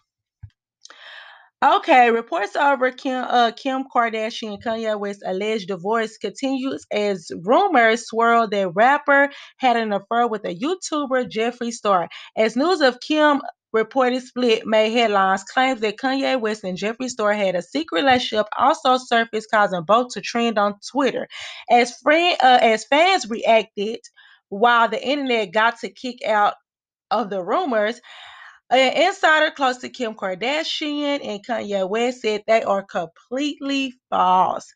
Okay, 1.63 2.13
reports 2.13 2.55
over 2.55 2.93
Kim, 2.93 3.25
uh, 3.29 3.51
Kim 3.51 3.83
Kardashian 3.93 4.55
and 4.55 4.63
Kanye 4.63 4.99
West's 4.99 5.25
alleged 5.27 5.67
divorce 5.67 6.17
continues 6.17 6.87
as 6.93 7.33
rumors 7.43 8.07
swirl 8.07 8.47
that 8.47 8.71
rapper 8.77 9.29
had 9.57 9.77
an 9.77 9.93
affair 9.93 10.29
with 10.29 10.45
a 10.45 10.55
YouTuber, 10.55 11.29
Jeffree 11.29 11.73
Star. 11.73 12.09
As 12.37 12.55
news 12.55 12.81
of 12.81 13.01
Kim 13.01 13.43
reported 13.73 14.23
split 14.23 14.67
made 14.67 14.93
headlines, 14.93 15.45
claims 15.45 15.81
that 15.81 15.99
Kanye 15.99 16.41
West 16.41 16.65
and 16.65 16.79
Jeffree 16.79 17.09
Star 17.09 17.33
had 17.33 17.55
a 17.55 17.63
secret 17.63 18.03
relationship 18.03 18.47
also 18.59 18.97
surfaced, 18.97 19.51
causing 19.51 19.83
both 19.83 20.09
to 20.15 20.21
trend 20.21 20.59
on 20.59 20.75
Twitter. 20.91 21.29
As 21.71 21.97
friend, 21.99 22.37
uh, 22.43 22.59
as 22.63 22.85
fans 22.87 23.29
reacted, 23.29 24.01
while 24.49 24.89
the 24.89 25.03
internet 25.07 25.53
got 25.53 25.79
to 25.81 25.91
kick 25.91 26.19
out 26.27 26.55
of 27.11 27.31
the 27.31 27.43
rumors, 27.43 28.01
an 28.71 28.93
insider 29.09 29.51
close 29.51 29.79
to 29.79 29.89
Kim 29.89 30.15
Kardashian 30.15 31.21
and 31.25 31.45
Kanye 31.45 31.89
West 31.89 32.21
said 32.21 32.43
they 32.47 32.63
are 32.63 32.83
completely 32.83 33.95
false. 34.11 34.71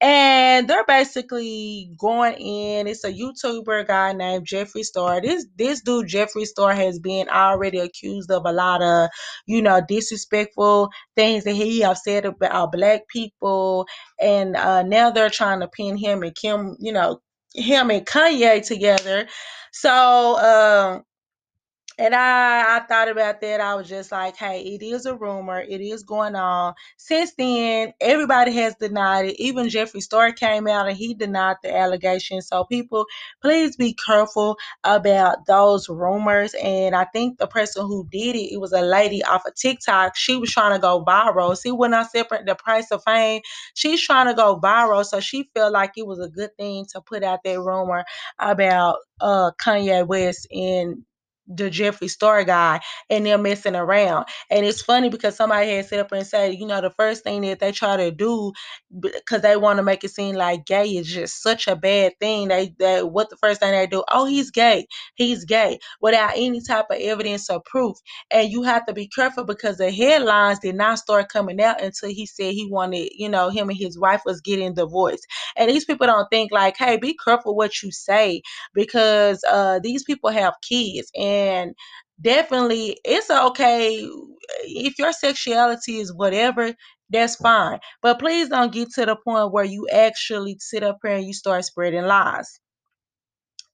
And 0.00 0.68
they're 0.68 0.84
basically 0.84 1.90
going 1.98 2.34
in. 2.34 2.86
It's 2.88 3.04
a 3.04 3.12
YouTuber 3.12 3.86
guy 3.86 4.12
named 4.12 4.46
Jeffree 4.46 4.84
Star. 4.84 5.20
This 5.20 5.46
this 5.56 5.80
dude, 5.80 6.08
Jeffree 6.08 6.46
Star, 6.46 6.74
has 6.74 6.98
been 6.98 7.28
already 7.28 7.78
accused 7.78 8.30
of 8.30 8.42
a 8.46 8.52
lot 8.52 8.82
of, 8.82 9.10
you 9.46 9.62
know, 9.62 9.80
disrespectful 9.86 10.90
things 11.14 11.44
that 11.44 11.54
he 11.54 11.80
have 11.80 11.98
said 11.98 12.24
about 12.24 12.72
black 12.72 13.02
people. 13.08 13.86
And 14.20 14.56
uh, 14.56 14.82
now 14.82 15.10
they're 15.10 15.30
trying 15.30 15.60
to 15.60 15.68
pin 15.68 15.96
him 15.96 16.22
and 16.22 16.34
Kim, 16.34 16.76
you 16.80 16.92
know, 16.92 17.20
him 17.54 17.90
and 17.90 18.04
Kanye 18.06 18.66
together. 18.66 19.28
So 19.72 20.38
um 20.38 21.02
and 21.98 22.14
I, 22.14 22.76
I 22.76 22.80
thought 22.80 23.08
about 23.08 23.40
that. 23.40 23.60
I 23.60 23.74
was 23.74 23.88
just 23.88 24.12
like, 24.12 24.36
hey, 24.36 24.60
it 24.60 24.82
is 24.82 25.06
a 25.06 25.16
rumor. 25.16 25.60
It 25.60 25.80
is 25.80 26.02
going 26.02 26.34
on. 26.34 26.74
Since 26.98 27.32
then, 27.38 27.94
everybody 28.02 28.52
has 28.52 28.74
denied 28.74 29.26
it. 29.26 29.40
Even 29.40 29.68
Jeffree 29.68 30.02
Star 30.02 30.30
came 30.32 30.66
out 30.66 30.88
and 30.88 30.96
he 30.96 31.14
denied 31.14 31.56
the 31.62 31.74
allegation. 31.74 32.42
So, 32.42 32.64
people, 32.64 33.06
please 33.40 33.76
be 33.76 33.94
careful 33.94 34.58
about 34.84 35.46
those 35.46 35.88
rumors. 35.88 36.54
And 36.62 36.94
I 36.94 37.04
think 37.04 37.38
the 37.38 37.46
person 37.46 37.86
who 37.86 38.06
did 38.10 38.36
it, 38.36 38.52
it 38.52 38.60
was 38.60 38.72
a 38.72 38.82
lady 38.82 39.24
off 39.24 39.46
of 39.46 39.54
TikTok. 39.54 40.16
She 40.16 40.36
was 40.36 40.50
trying 40.52 40.74
to 40.74 40.78
go 40.80 41.02
viral. 41.02 41.56
See, 41.56 41.72
when 41.72 41.94
I 41.94 42.02
separate 42.02 42.44
the 42.44 42.56
price 42.56 42.90
of 42.90 43.02
fame, 43.04 43.40
she's 43.72 44.02
trying 44.02 44.26
to 44.26 44.34
go 44.34 44.60
viral. 44.62 45.04
So, 45.04 45.20
she 45.20 45.48
felt 45.54 45.72
like 45.72 45.92
it 45.96 46.06
was 46.06 46.20
a 46.20 46.28
good 46.28 46.54
thing 46.58 46.84
to 46.92 47.00
put 47.00 47.22
out 47.22 47.40
that 47.44 47.58
rumor 47.58 48.04
about 48.38 48.96
uh 49.20 49.50
Kanye 49.58 50.06
West 50.06 50.46
and 50.50 51.04
the 51.46 51.70
Jeffree 51.70 52.10
Star 52.10 52.44
guy 52.44 52.80
and 53.10 53.24
they're 53.24 53.38
messing 53.38 53.76
around. 53.76 54.26
And 54.50 54.64
it's 54.66 54.82
funny 54.82 55.08
because 55.10 55.36
somebody 55.36 55.70
had 55.70 55.86
set 55.86 56.00
up 56.00 56.12
and 56.12 56.26
said, 56.26 56.54
you 56.54 56.66
know, 56.66 56.80
the 56.80 56.90
first 56.90 57.22
thing 57.24 57.42
that 57.42 57.60
they 57.60 57.72
try 57.72 57.96
to 57.96 58.10
do 58.10 58.52
because 59.00 59.42
they 59.42 59.56
want 59.56 59.78
to 59.78 59.82
make 59.82 60.04
it 60.04 60.10
seem 60.10 60.36
like 60.36 60.66
gay 60.66 60.86
is 60.88 61.06
just 61.06 61.42
such 61.42 61.68
a 61.68 61.76
bad 61.76 62.12
thing. 62.20 62.48
They 62.48 62.74
they 62.78 63.02
what 63.02 63.30
the 63.30 63.36
first 63.36 63.60
thing 63.60 63.72
they 63.72 63.86
do, 63.86 64.04
oh, 64.12 64.26
he's 64.26 64.50
gay. 64.50 64.86
He's 65.14 65.44
gay 65.44 65.78
without 66.00 66.32
any 66.36 66.60
type 66.60 66.86
of 66.90 66.98
evidence 66.98 67.48
or 67.50 67.60
proof. 67.64 67.96
And 68.30 68.50
you 68.50 68.62
have 68.62 68.86
to 68.86 68.92
be 68.92 69.08
careful 69.08 69.44
because 69.44 69.78
the 69.78 69.90
headlines 69.90 70.58
did 70.60 70.74
not 70.76 70.98
start 70.98 71.28
coming 71.28 71.60
out 71.60 71.82
until 71.82 72.10
he 72.10 72.26
said 72.26 72.52
he 72.54 72.68
wanted, 72.70 73.10
you 73.14 73.28
know, 73.28 73.50
him 73.50 73.68
and 73.68 73.78
his 73.78 73.98
wife 73.98 74.22
was 74.24 74.40
getting 74.40 74.74
divorced. 74.74 75.26
And 75.56 75.70
these 75.70 75.84
people 75.84 76.06
don't 76.06 76.28
think 76.30 76.52
like, 76.52 76.76
hey, 76.78 76.96
be 76.96 77.16
careful 77.24 77.54
what 77.56 77.82
you 77.82 77.90
say 77.90 78.42
because 78.74 79.42
uh 79.48 79.78
these 79.82 80.04
people 80.04 80.30
have 80.30 80.54
kids 80.66 81.10
and 81.16 81.35
definitely 82.20 82.98
it's 83.04 83.30
okay 83.30 84.08
if 84.64 84.98
your 84.98 85.12
sexuality 85.12 85.98
is 85.98 86.14
whatever 86.14 86.74
that's 87.10 87.36
fine. 87.36 87.78
But 88.02 88.18
please 88.18 88.48
don't 88.48 88.72
get 88.72 88.90
to 88.94 89.06
the 89.06 89.16
point 89.16 89.52
where 89.52 89.64
you 89.64 89.86
actually 89.92 90.56
sit 90.60 90.82
up 90.82 90.98
here 91.02 91.16
and 91.16 91.26
you 91.26 91.34
start 91.34 91.64
spreading 91.64 92.04
lies 92.04 92.60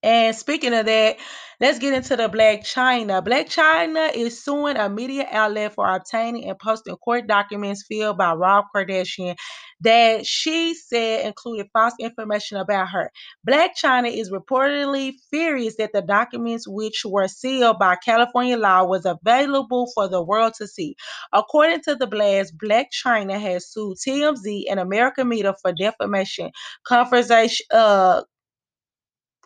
and 0.03 0.35
speaking 0.35 0.75
of 0.75 0.87
that, 0.87 1.17
let's 1.61 1.79
get 1.79 1.95
into 1.95 2.17
the 2.17 2.29
Blac 2.29 2.61
Chyna. 2.63 3.25
Blac 3.25 3.47
Chyna 3.47 4.13
is 4.15 4.43
suing 4.43 4.77
a 4.77 4.89
media 4.89 5.27
outlet 5.31 5.75
for 5.75 5.89
obtaining 5.89 6.49
and 6.49 6.59
posting 6.59 6.97
court 6.97 7.29
documents 7.29 7.85
filled 7.89 8.19
by 8.19 8.33
Rob 8.33 8.65
Kardashian 8.75 9.37
that 9.81 10.27
she 10.27 10.75
said 10.75 11.27
included 11.27 11.69
false 11.73 11.95
information 12.01 12.57
about 12.57 12.89
her. 12.89 13.11
Blac 13.49 13.71
Chyna 13.81 14.13
is 14.13 14.31
reportedly 14.31 15.13
furious 15.31 15.77
that 15.77 15.93
the 15.93 16.03
documents, 16.03 16.67
which 16.67 17.03
were 17.05 17.29
sealed 17.29 17.79
by 17.79 17.97
California 17.97 18.57
law, 18.57 18.85
was 18.85 19.05
available 19.05 19.91
for 19.95 20.09
the 20.09 20.23
world 20.23 20.55
to 20.55 20.67
see. 20.67 20.97
According 21.33 21.81
to 21.83 21.95
the 21.95 22.07
blast, 22.07 22.57
Blac 22.59 22.87
Chyna 22.93 23.41
has 23.41 23.69
sued 23.71 23.99
TMZ 24.05 24.65
and 24.71 24.81
American 24.81 25.29
Media 25.29 25.55
for 25.63 25.73
defamation, 25.73 26.51
conversation, 26.85 27.67
uh, 27.73 28.23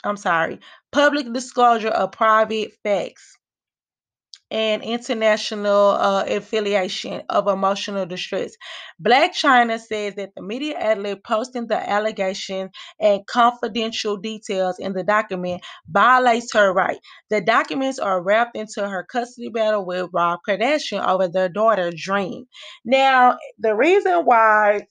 I'm 0.07 0.17
sorry, 0.17 0.61
public 0.93 1.33
disclosure 1.33 1.89
of 1.89 2.13
private 2.13 2.73
facts 2.85 3.37
and 4.51 4.83
international 4.83 5.91
uh, 5.91 6.25
affiliation 6.29 7.23
of 7.29 7.49
emotional 7.49 8.07
distress. 8.07 8.53
Blac 9.05 9.31
Chyna 9.31 9.81
says 9.81 10.15
that 10.15 10.31
the 10.37 10.43
media 10.43 10.77
outlet 10.79 11.25
posting 11.25 11.67
the 11.67 11.91
allegation 11.91 12.71
and 13.01 13.27
confidential 13.27 14.17
details 14.17 14.79
in 14.79 14.93
the 14.93 15.03
document 15.03 15.63
violates 15.89 16.53
her 16.55 16.73
right. 16.73 16.99
The 17.31 17.41
documents 17.41 17.99
are 17.99 18.23
wrapped 18.23 18.57
into 18.57 18.89
her 18.89 19.05
custody 19.05 19.49
battle 19.49 19.85
with 19.85 20.11
Rob 20.13 20.41
Kardashian 20.49 21.05
over 21.05 21.27
their 21.29 21.49
daughter 21.49 21.91
Dream. 21.95 22.45
Now, 22.85 23.39
the 23.59 23.75
reason 23.75 24.25
why 24.25 24.87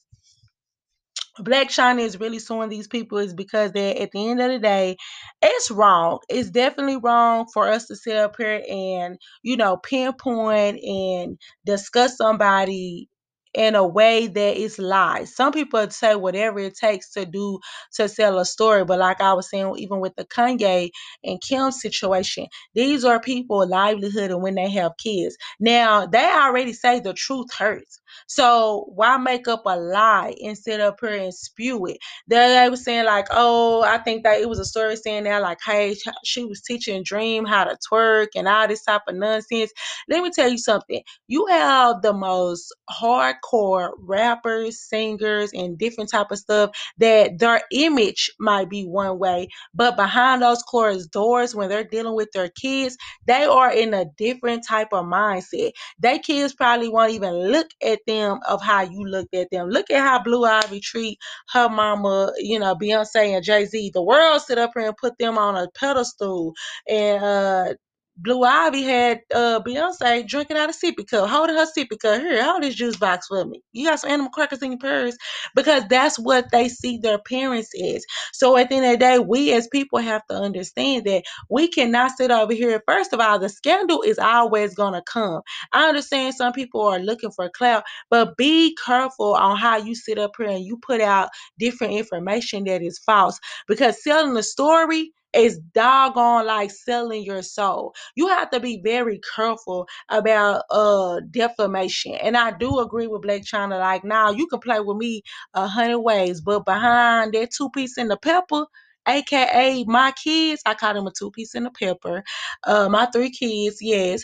Blac 1.39 1.65
Chyna 1.65 2.01
is 2.01 2.19
really 2.19 2.39
suing 2.39 2.69
these 2.69 2.87
people 2.87 3.17
is 3.17 3.33
because 3.33 3.71
that 3.73 4.01
at 4.01 4.11
the 4.11 4.29
end 4.29 4.41
of 4.41 4.51
the 4.51 4.59
day, 4.59 4.95
it's 5.41 5.69
wrong. 5.71 6.19
It's 6.29 6.49
definitely 6.49 6.97
wrong 6.97 7.45
for 7.53 7.67
us 7.67 7.87
to 7.87 7.95
sit 7.95 8.15
up 8.17 8.35
here 8.37 8.63
and, 8.69 9.17
you 9.43 9.57
know, 9.57 9.77
pinpoint 9.77 10.79
and 10.83 11.37
discuss 11.65 12.17
somebody 12.17 13.09
in 13.53 13.75
a 13.75 13.87
way 13.87 14.27
that 14.27 14.57
is 14.57 14.79
lies. 14.79 15.33
Some 15.35 15.53
people 15.53 15.89
say 15.89 16.15
whatever 16.15 16.59
it 16.59 16.75
takes 16.75 17.11
to 17.13 17.25
do 17.25 17.59
to 17.95 18.09
sell 18.09 18.37
a 18.39 18.45
story, 18.45 18.83
but 18.85 18.99
like 18.99 19.21
I 19.21 19.33
was 19.33 19.49
saying, 19.49 19.73
even 19.77 20.01
with 20.01 20.15
the 20.17 20.25
Kanye 20.25 20.89
and 21.23 21.41
Kim 21.41 21.71
situation, 21.71 22.47
these 22.73 23.05
are 23.05 23.19
people 23.19 23.65
livelihood 23.67 24.31
and 24.31 24.43
when 24.43 24.55
they 24.55 24.69
have 24.71 24.91
kids. 24.97 25.37
Now 25.59 26.05
they 26.05 26.25
already 26.25 26.73
say 26.73 26.99
the 26.99 27.13
truth 27.13 27.53
hurts. 27.57 27.99
So 28.27 28.85
why 28.95 29.17
make 29.17 29.47
up 29.47 29.63
a 29.65 29.77
lie 29.77 30.35
sit 30.57 30.81
up 30.81 30.99
here 31.01 31.15
and 31.15 31.33
spew 31.33 31.85
it? 31.87 31.97
They 32.27 32.67
were 32.69 32.77
saying 32.77 33.05
like, 33.05 33.27
oh, 33.31 33.83
I 33.83 33.99
think 33.99 34.23
that 34.23 34.41
it 34.41 34.49
was 34.49 34.59
a 34.59 34.65
story 34.65 34.95
saying 34.95 35.25
that 35.25 35.41
like, 35.41 35.59
hey, 35.65 35.95
she 36.25 36.45
was 36.45 36.61
teaching 36.61 37.03
Dream 37.03 37.45
how 37.45 37.65
to 37.65 37.77
twerk 37.91 38.29
and 38.35 38.47
all 38.47 38.67
this 38.67 38.83
type 38.83 39.03
of 39.07 39.15
nonsense. 39.15 39.71
Let 40.09 40.23
me 40.23 40.31
tell 40.31 40.49
you 40.49 40.57
something. 40.59 41.01
You 41.27 41.45
have 41.47 42.01
the 42.01 42.13
most 42.13 42.73
hardcore 42.91 43.91
rappers, 43.99 44.81
singers, 44.81 45.51
and 45.53 45.77
different 45.77 46.11
type 46.11 46.31
of 46.31 46.39
stuff 46.39 46.71
that 46.99 47.39
their 47.39 47.61
image 47.71 48.31
might 48.39 48.69
be 48.69 48.85
one 48.85 49.19
way, 49.19 49.49
but 49.75 49.97
behind 49.97 50.41
those 50.43 50.63
closed 50.63 51.11
doors, 51.11 51.55
when 51.55 51.69
they're 51.69 51.83
dealing 51.85 52.15
with 52.15 52.31
their 52.33 52.49
kids, 52.49 52.97
they 53.27 53.45
are 53.45 53.71
in 53.73 53.93
a 53.95 54.05
different 54.17 54.65
type 54.67 54.89
of 54.93 55.05
mindset. 55.05 55.71
They 55.99 56.19
kids 56.19 56.53
probably 56.55 56.89
won't 56.89 57.13
even 57.13 57.33
look 57.51 57.67
at 57.83 58.01
them 58.05 58.39
of 58.47 58.61
how 58.61 58.81
you 58.83 59.05
looked 59.05 59.33
at 59.35 59.49
them. 59.51 59.69
Look 59.69 59.91
at 59.91 59.99
how 60.01 60.23
Blue 60.23 60.45
Ivy 60.45 60.79
treat 60.79 61.19
her 61.51 61.69
mama, 61.69 62.31
you 62.37 62.59
know, 62.59 62.75
Beyonce 62.75 63.35
and 63.35 63.43
Jay 63.43 63.65
Z. 63.65 63.91
The 63.93 64.01
world 64.03 64.41
sit 64.41 64.57
up 64.57 64.71
here 64.75 64.87
and 64.87 64.97
put 64.97 65.17
them 65.19 65.37
on 65.37 65.55
a 65.55 65.67
pedestal, 65.71 66.53
and 66.89 67.23
uh, 67.23 67.73
Blue 68.17 68.43
Ivy 68.43 68.83
had 68.83 69.21
uh, 69.33 69.61
Beyonce 69.61 70.27
drinking 70.27 70.57
out 70.57 70.69
of 70.69 70.75
sippy 70.77 71.07
cup, 71.07 71.29
holding 71.29 71.55
her 71.57 71.65
sippy 71.67 71.99
cup. 71.99 72.21
Here, 72.21 72.43
hold 72.43 72.63
this 72.63 72.75
juice 72.75 72.95
box 72.97 73.27
for 73.27 73.45
me. 73.45 73.61
You 73.73 73.87
got 73.89 73.99
some 73.99 74.11
animal 74.11 74.31
crackers 74.31 74.61
in 74.61 74.71
your 74.71 74.79
purse 74.79 75.17
because 75.55 75.83
that's 75.89 76.17
what 76.17 76.51
they 76.51 76.69
see 76.69 76.97
their 76.97 77.19
parents 77.19 77.71
is. 77.73 78.05
So 78.33 78.57
at 78.57 78.69
the 78.69 78.75
end 78.75 78.85
of 78.85 78.91
the 78.93 78.97
day, 78.97 79.19
we 79.19 79.53
as 79.53 79.67
people 79.67 79.99
have 79.99 80.25
to 80.29 80.35
understand 80.35 81.05
that 81.05 81.23
we 81.49 81.67
cannot 81.67 82.11
sit 82.17 82.31
over 82.31 82.53
here. 82.53 82.81
First 82.87 83.13
of 83.13 83.19
all, 83.19 83.39
the 83.39 83.49
scandal 83.49 84.01
is 84.03 84.19
always 84.19 84.75
gonna 84.75 85.03
come. 85.03 85.41
I 85.73 85.89
understand 85.89 86.35
some 86.35 86.53
people 86.53 86.81
are 86.81 86.99
looking 86.99 87.31
for 87.31 87.45
a 87.45 87.51
clout, 87.51 87.83
but 88.09 88.37
be 88.37 88.77
careful 88.85 89.35
on 89.35 89.57
how 89.57 89.77
you 89.77 89.95
sit 89.95 90.19
up 90.19 90.31
here 90.37 90.47
and 90.47 90.63
you 90.65 90.77
put 90.77 91.01
out 91.01 91.29
different 91.59 91.93
information 91.93 92.63
that 92.65 92.81
is 92.81 92.99
false 92.99 93.39
because 93.67 94.03
selling 94.03 94.35
the 94.35 94.43
story 94.43 95.11
is 95.35 95.59
doggone 95.73 96.45
like 96.47 96.71
selling 96.71 97.23
your 97.23 97.41
soul. 97.43 97.93
You 98.15 98.27
have 98.29 98.49
to 98.51 98.59
be 98.59 98.81
very 98.83 99.19
careful 99.35 99.87
about 100.09 100.63
uh 100.71 101.21
defamation. 101.31 102.15
And 102.15 102.37
I 102.37 102.51
do 102.51 102.79
agree 102.79 103.07
with 103.07 103.21
Blac 103.23 103.41
Chyna. 103.45 103.79
Like 103.79 104.03
now 104.03 104.31
you 104.31 104.47
can 104.47 104.59
play 104.59 104.79
with 104.79 104.97
me 104.97 105.23
a 105.53 105.67
hundred 105.67 105.99
ways, 106.01 106.41
but 106.41 106.65
behind 106.65 107.33
that 107.33 107.51
two 107.51 107.69
piece 107.71 107.97
in 107.97 108.07
the 108.09 108.17
pepper, 108.17 108.65
aka 109.07 109.83
my 109.85 110.11
kids, 110.23 110.61
I 110.65 110.73
call 110.73 110.93
them 110.93 111.07
a 111.07 111.11
two 111.11 111.31
piece 111.31 111.55
in 111.55 111.63
the 111.63 111.71
pepper. 111.71 112.23
Uh 112.63 112.89
my 112.89 113.05
three 113.07 113.31
kids, 113.31 113.77
yes. 113.81 114.23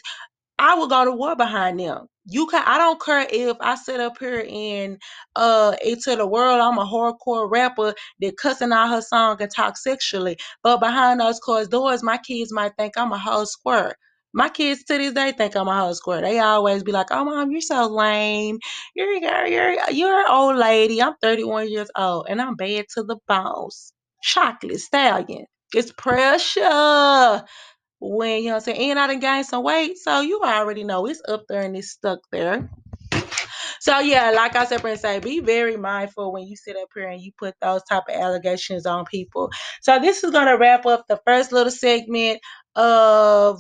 I 0.62 0.76
will 0.76 0.88
go 0.90 1.06
to 1.06 1.14
war 1.14 1.36
behind 1.38 1.80
them. 1.82 2.08
You 2.28 2.48
can 2.48 2.64
I 2.68 2.80
don't 2.80 3.02
care 3.02 3.28
if 3.32 3.58
I 3.62 3.76
sit 3.78 4.02
up 4.02 4.20
here 4.20 4.46
and 4.50 5.02
uh 5.38 5.76
into 5.86 6.16
the 6.18 6.28
world 6.28 6.62
I'm 6.62 6.80
a 6.80 6.86
hardcore 6.86 7.52
rapper 7.52 7.96
that 8.22 8.38
cussing 8.38 8.74
out 8.74 8.90
her 8.92 9.02
song 9.02 9.38
and 9.42 9.52
talk 9.56 9.78
sexually. 9.78 10.38
But 10.64 10.80
behind 10.82 11.22
those 11.22 11.40
closed 11.42 11.72
doors, 11.72 12.04
my 12.04 12.20
kids 12.20 12.54
might 12.54 12.74
think 12.80 12.96
I'm 12.98 13.14
a 13.14 13.20
whole 13.20 13.48
squirt. 13.48 13.98
My 14.34 14.50
kids 14.50 14.84
to 14.86 15.00
this 15.00 15.14
day 15.14 15.34
think 15.34 15.58
I'm 15.58 15.70
a 15.70 15.78
whole 15.80 15.96
squirt. 15.96 16.24
They 16.24 16.40
always 16.40 16.84
be 16.84 16.94
like, 16.94 17.08
"Oh, 17.12 17.26
mom, 17.26 17.52
you're 17.52 17.62
so 17.62 17.88
lame. 17.88 18.60
You're 18.96 19.14
you're 19.16 19.48
you're 19.48 19.92
you're 19.92 20.22
an 20.22 20.28
old 20.32 20.58
lady. 20.58 21.02
I'm 21.04 21.16
31 21.24 21.72
years 21.72 21.92
old 21.98 22.28
and 22.30 22.42
I'm 22.42 22.56
bad 22.58 22.88
to 22.96 23.04
the 23.04 23.18
bones. 23.28 23.94
Chocolate 24.24 24.82
stallion. 24.82 25.48
It's 25.76 25.94
pressure 25.94 27.44
when 28.02 28.40
you 28.40 28.50
know 28.50 28.56
what 28.56 28.68
I'm 28.68 28.76
saying, 28.76 28.92
and 28.92 29.00
I 29.00 29.08
done 29.08 29.20
gained 29.20 29.46
some 29.46 29.64
weight, 29.64 29.98
so 29.98 30.22
you 30.22 30.42
already 30.44 30.84
know 30.84 31.06
it's 31.06 31.22
up 31.28 31.46
there 31.48 31.62
and 31.62 31.78
it's 31.78 31.92
stuck 31.92 32.20
there. 32.32 32.70
So 33.80 34.00
yeah, 34.00 34.32
like 34.32 34.56
I 34.56 34.66
said, 34.66 35.00
say, 35.00 35.20
be 35.20 35.40
very 35.40 35.78
mindful 35.78 36.32
when 36.32 36.48
you 36.48 36.56
sit 36.56 36.76
up 36.76 36.90
here 36.94 37.08
and 37.08 37.22
you 37.22 37.32
put 37.38 37.56
those 37.62 37.84
type 37.84 38.04
of 38.10 38.16
allegations 38.16 38.86
on 38.86 39.06
people. 39.06 39.50
So 39.82 40.00
this 40.00 40.24
is 40.24 40.32
gonna 40.32 40.58
wrap 40.58 40.86
up 40.86 41.06
the 41.08 41.20
first 41.26 41.52
little 41.52 41.72
segment 41.72 42.42
of 42.76 43.60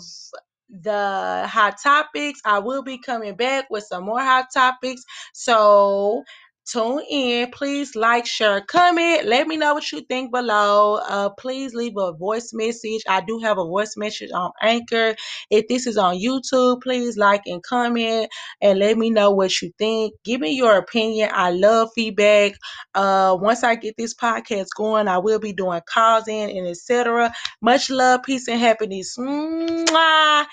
the 0.70 1.46
hot 1.48 1.76
topics. 1.84 2.40
I 2.46 2.60
will 2.60 2.84
be 2.84 2.98
coming 3.00 3.36
back 3.36 3.70
with 3.70 3.84
some 3.84 4.06
more 4.06 4.22
hot 4.22 4.48
topics. 4.54 5.04
So 5.34 6.24
tune 6.66 7.04
in. 7.10 7.52
Please 7.52 7.96
like, 7.96 8.26
share, 8.26 8.62
comment. 8.62 9.26
Let 9.26 9.48
me 9.48 9.58
know 9.58 9.74
what 9.74 9.92
you 9.92 10.02
think 10.02 10.32
below. 10.32 10.96
Uh, 11.08 11.30
please 11.30 11.74
leave 11.74 11.94
a 11.98 12.14
voice 12.14 12.52
message. 12.54 13.02
I 13.08 13.22
do 13.22 13.40
have 13.40 13.58
a 13.58 13.64
voice 13.66 13.96
message 13.98 14.32
on 14.34 14.52
Anchor. 14.62 15.16
If 15.50 15.68
this 15.68 15.88
is 15.88 15.98
on 15.98 16.16
YouTube, 16.16 16.82
please 16.82 17.18
like 17.18 17.44
and 17.46 17.64
comment 17.64 18.30
and 18.62 18.80
let 18.80 18.98
me 18.98 19.10
know 19.10 19.32
what 19.32 19.62
you 19.62 19.72
think. 19.78 20.14
Give 20.24 20.42
me 20.42 20.56
your 20.56 20.78
opinion. 20.78 21.30
I 21.34 21.52
love 21.52 21.90
feedback. 21.96 22.54
Uh, 22.96 23.38
once 23.40 23.64
I 23.64 23.76
get 23.76 23.96
this 23.98 24.14
podcast 24.14 24.68
going, 24.76 25.08
I 25.08 25.20
will 25.20 25.40
be 25.40 25.54
doing 25.54 25.82
calls 25.88 26.28
in 26.28 26.50
and 26.50 26.68
etc. 26.68 27.34
Much 27.62 27.90
love, 27.90 28.24
peace, 28.24 28.48
and 28.48 28.60
happiness. 28.60 29.16
Mwah! 29.18 30.46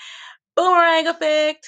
Boomerang 0.55 1.07
effect. 1.07 1.57